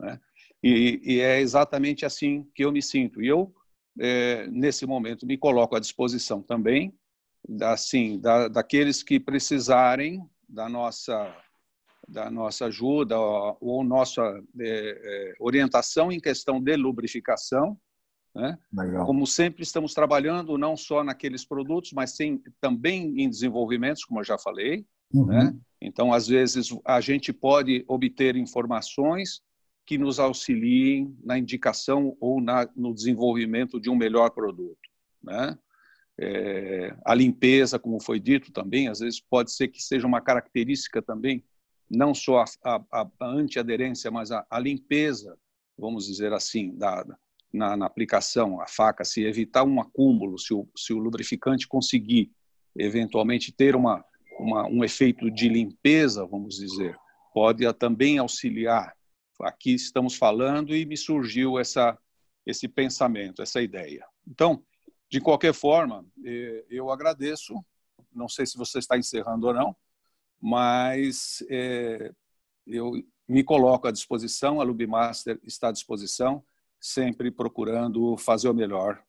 [0.00, 0.20] Né?
[0.62, 3.22] E, é exatamente assim que eu me sinto.
[3.22, 3.54] E eu,
[3.98, 6.92] é, nesse momento, me coloco à disposição também,
[7.62, 11.34] assim, da, daqueles que precisarem da nossa
[12.08, 14.22] da nossa ajuda ou nossa
[14.60, 17.76] é, é, orientação em questão de lubrificação,
[18.36, 18.58] né?
[19.06, 24.24] Como sempre estamos trabalhando não só naqueles produtos, mas sim, também em desenvolvimentos, como eu
[24.24, 24.86] já falei.
[25.12, 25.26] Uhum.
[25.26, 25.56] Né?
[25.80, 29.40] Então, às vezes, a gente pode obter informações
[29.86, 34.78] que nos auxiliem na indicação ou na, no desenvolvimento de um melhor produto.
[35.22, 35.56] Né?
[36.18, 41.02] É, a limpeza, como foi dito também, às vezes pode ser que seja uma característica
[41.02, 41.44] também,
[41.90, 45.36] não só a, a, a antiaderência, mas a, a limpeza,
[45.78, 47.04] vamos dizer assim, da,
[47.52, 52.32] na, na, aplicação, a faca, se evitar um acúmulo, se o, se o lubrificante conseguir
[52.74, 54.04] eventualmente ter uma,
[54.38, 56.96] uma, um efeito de limpeza, vamos dizer,
[57.32, 58.94] pode também auxiliar.
[59.42, 61.96] Aqui estamos falando e me surgiu essa,
[62.46, 64.06] esse pensamento, essa ideia.
[64.26, 64.62] Então,
[65.10, 66.04] de qualquer forma,
[66.68, 67.54] eu agradeço.
[68.12, 69.76] Não sei se você está encerrando ou não,
[70.40, 72.12] mas é,
[72.66, 72.92] eu
[73.28, 76.42] me coloco à disposição, a Lubimaster está à disposição
[76.80, 79.02] sempre procurando fazer o melhor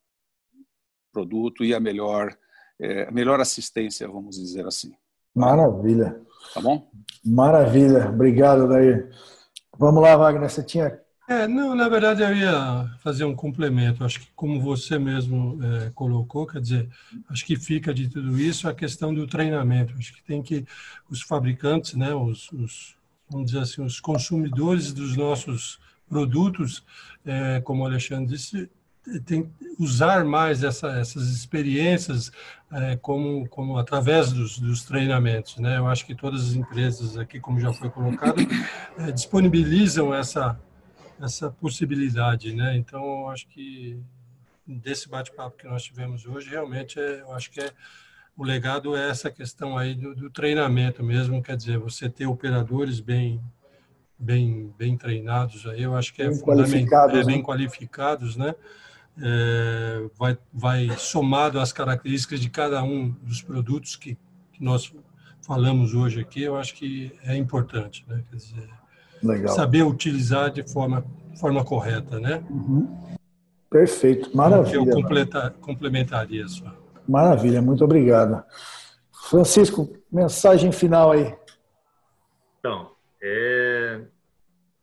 [1.11, 2.35] produto e a melhor,
[2.79, 4.95] é, melhor assistência, vamos dizer assim.
[5.33, 6.21] Maravilha.
[6.53, 6.89] Tá bom?
[7.23, 8.09] Maravilha.
[8.09, 9.07] Obrigado, Daí.
[9.77, 10.49] Vamos lá, Wagner.
[10.49, 10.99] Você tinha.
[11.29, 14.03] É, não, na verdade eu ia fazer um complemento.
[14.03, 16.89] Acho que como você mesmo é, colocou, quer dizer,
[17.29, 19.93] acho que fica de tudo isso a questão do treinamento.
[19.97, 20.65] Acho que tem que
[21.09, 22.95] os fabricantes, né, os, os
[23.29, 26.83] vamos dizer assim, os consumidores dos nossos produtos,
[27.25, 28.69] é, como o Alexandre disse,
[29.25, 29.49] tem
[29.79, 32.31] usar mais essa, essas experiências
[32.71, 35.77] é, como, como através dos, dos, treinamentos, né?
[35.77, 38.41] Eu acho que todas as empresas aqui, como já foi colocado,
[38.97, 40.59] é, disponibilizam essa
[41.21, 42.75] essa possibilidade, né?
[42.77, 43.99] Então, eu acho que
[44.65, 47.71] desse bate-papo que nós tivemos hoje, realmente, é, eu acho que é
[48.35, 52.99] o legado é essa questão aí do, do treinamento mesmo, quer dizer, você ter operadores
[52.99, 53.41] bem
[54.19, 57.43] bem, bem treinados, aí eu acho que é bem fundamental, é, bem né?
[57.43, 58.55] qualificados, né?
[59.19, 64.15] É, vai, vai somado às características de cada um dos produtos que,
[64.53, 64.93] que, nós
[65.41, 68.23] falamos hoje aqui, eu acho que é importante, né?
[68.29, 68.69] Quer dizer,
[69.23, 69.53] Legal.
[69.53, 71.03] saber utilizar de forma,
[71.39, 72.43] forma correta, né?
[72.49, 72.87] Uhum.
[73.69, 74.77] Perfeito, maravilha.
[74.77, 76.73] eu completa, complementaria só.
[77.07, 78.43] Maravilha, muito obrigado.
[79.29, 81.35] Francisco, mensagem final aí.
[82.59, 82.91] Então,
[83.21, 84.01] é,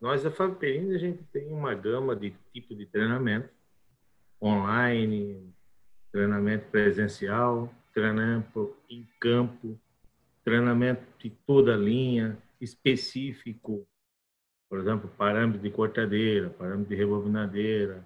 [0.00, 3.48] nós, da Fábio Perini, a gente tem uma gama de tipo de treinamento.
[4.42, 5.50] online,
[6.12, 9.80] treinamento presencial, treinamento em campo,
[10.44, 13.86] treinamento de toda linha, específico,
[14.74, 18.04] por exemplo, parâmetro de cortadeira, parâmetro de rebobinadeira,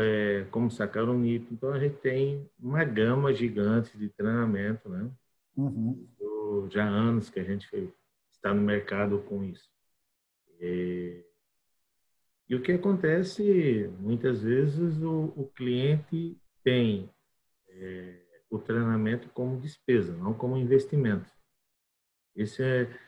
[0.00, 1.52] é, como sacar um nito.
[1.52, 5.10] Então, a gente tem uma gama gigante de treinamento, né?
[5.54, 6.08] Uhum.
[6.70, 7.68] Já há anos que a gente
[8.32, 9.70] está no mercado com isso.
[10.58, 11.22] E,
[12.48, 16.34] e o que acontece, muitas vezes, o, o cliente
[16.64, 17.10] tem
[17.68, 21.30] é, o treinamento como despesa, não como investimento.
[22.34, 22.98] Esse é,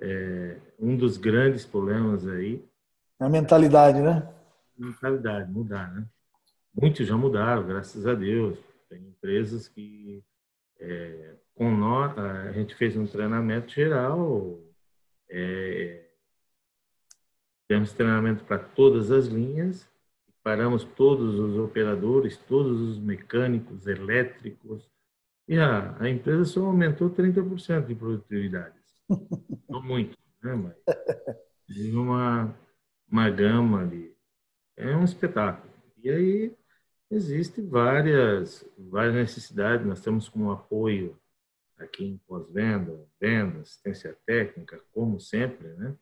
[0.00, 2.64] é um dos grandes problemas aí.
[3.18, 4.28] A mentalidade, né?
[4.78, 6.06] mentalidade, mudar, né?
[6.74, 8.58] Muitos já mudaram, graças a Deus.
[8.88, 10.22] Tem empresas que,
[10.78, 14.60] é, com nós, a gente fez um treinamento geral,
[15.28, 16.04] é,
[17.66, 19.88] temos treinamento para todas as linhas,
[20.42, 24.88] paramos todos os operadores, todos os mecânicos, elétricos,
[25.48, 28.74] e a, a empresa só aumentou 30% de produtividade.
[29.76, 30.54] Não muito, né?
[30.54, 30.76] mas
[31.68, 32.54] de uma,
[33.10, 34.14] uma gama de.
[34.76, 35.72] É um espetáculo.
[36.02, 36.56] E aí
[37.10, 39.86] Existem várias, várias necessidades.
[39.86, 41.16] Nós temos como apoio
[41.78, 45.96] aqui em pós-venda, venda, assistência técnica, como sempre, né?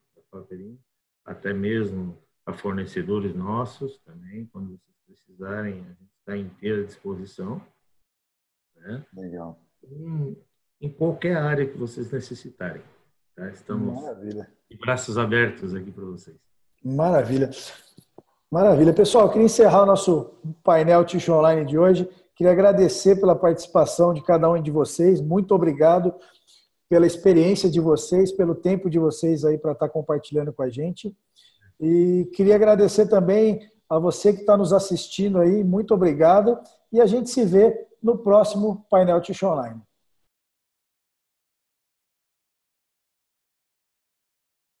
[1.23, 7.65] Até mesmo a fornecedores nossos também, quando vocês precisarem, a gente está inteira disposição.
[8.75, 9.05] Né?
[9.13, 9.61] Legal.
[9.83, 10.37] Em,
[10.81, 12.83] em, qualquer área que vocês necessitarem.
[13.35, 13.49] Tá?
[13.49, 14.49] Estamos Maravilha.
[14.69, 16.37] de braços abertos aqui para vocês.
[16.83, 17.49] Maravilha.
[18.49, 18.93] Maravilha.
[18.93, 22.09] Pessoal, eu queria encerrar o nosso painel Ticho Online de hoje.
[22.35, 25.19] Queria agradecer pela participação de cada um de vocês.
[25.19, 26.13] Muito obrigado
[26.87, 31.13] pela experiência de vocês, pelo tempo de vocês aí para estar compartilhando com a gente.
[31.79, 33.59] E queria agradecer também
[33.89, 35.63] a você que está nos assistindo aí.
[35.63, 36.57] Muito obrigado.
[36.91, 39.81] E a gente se vê no próximo painel Ticho Online.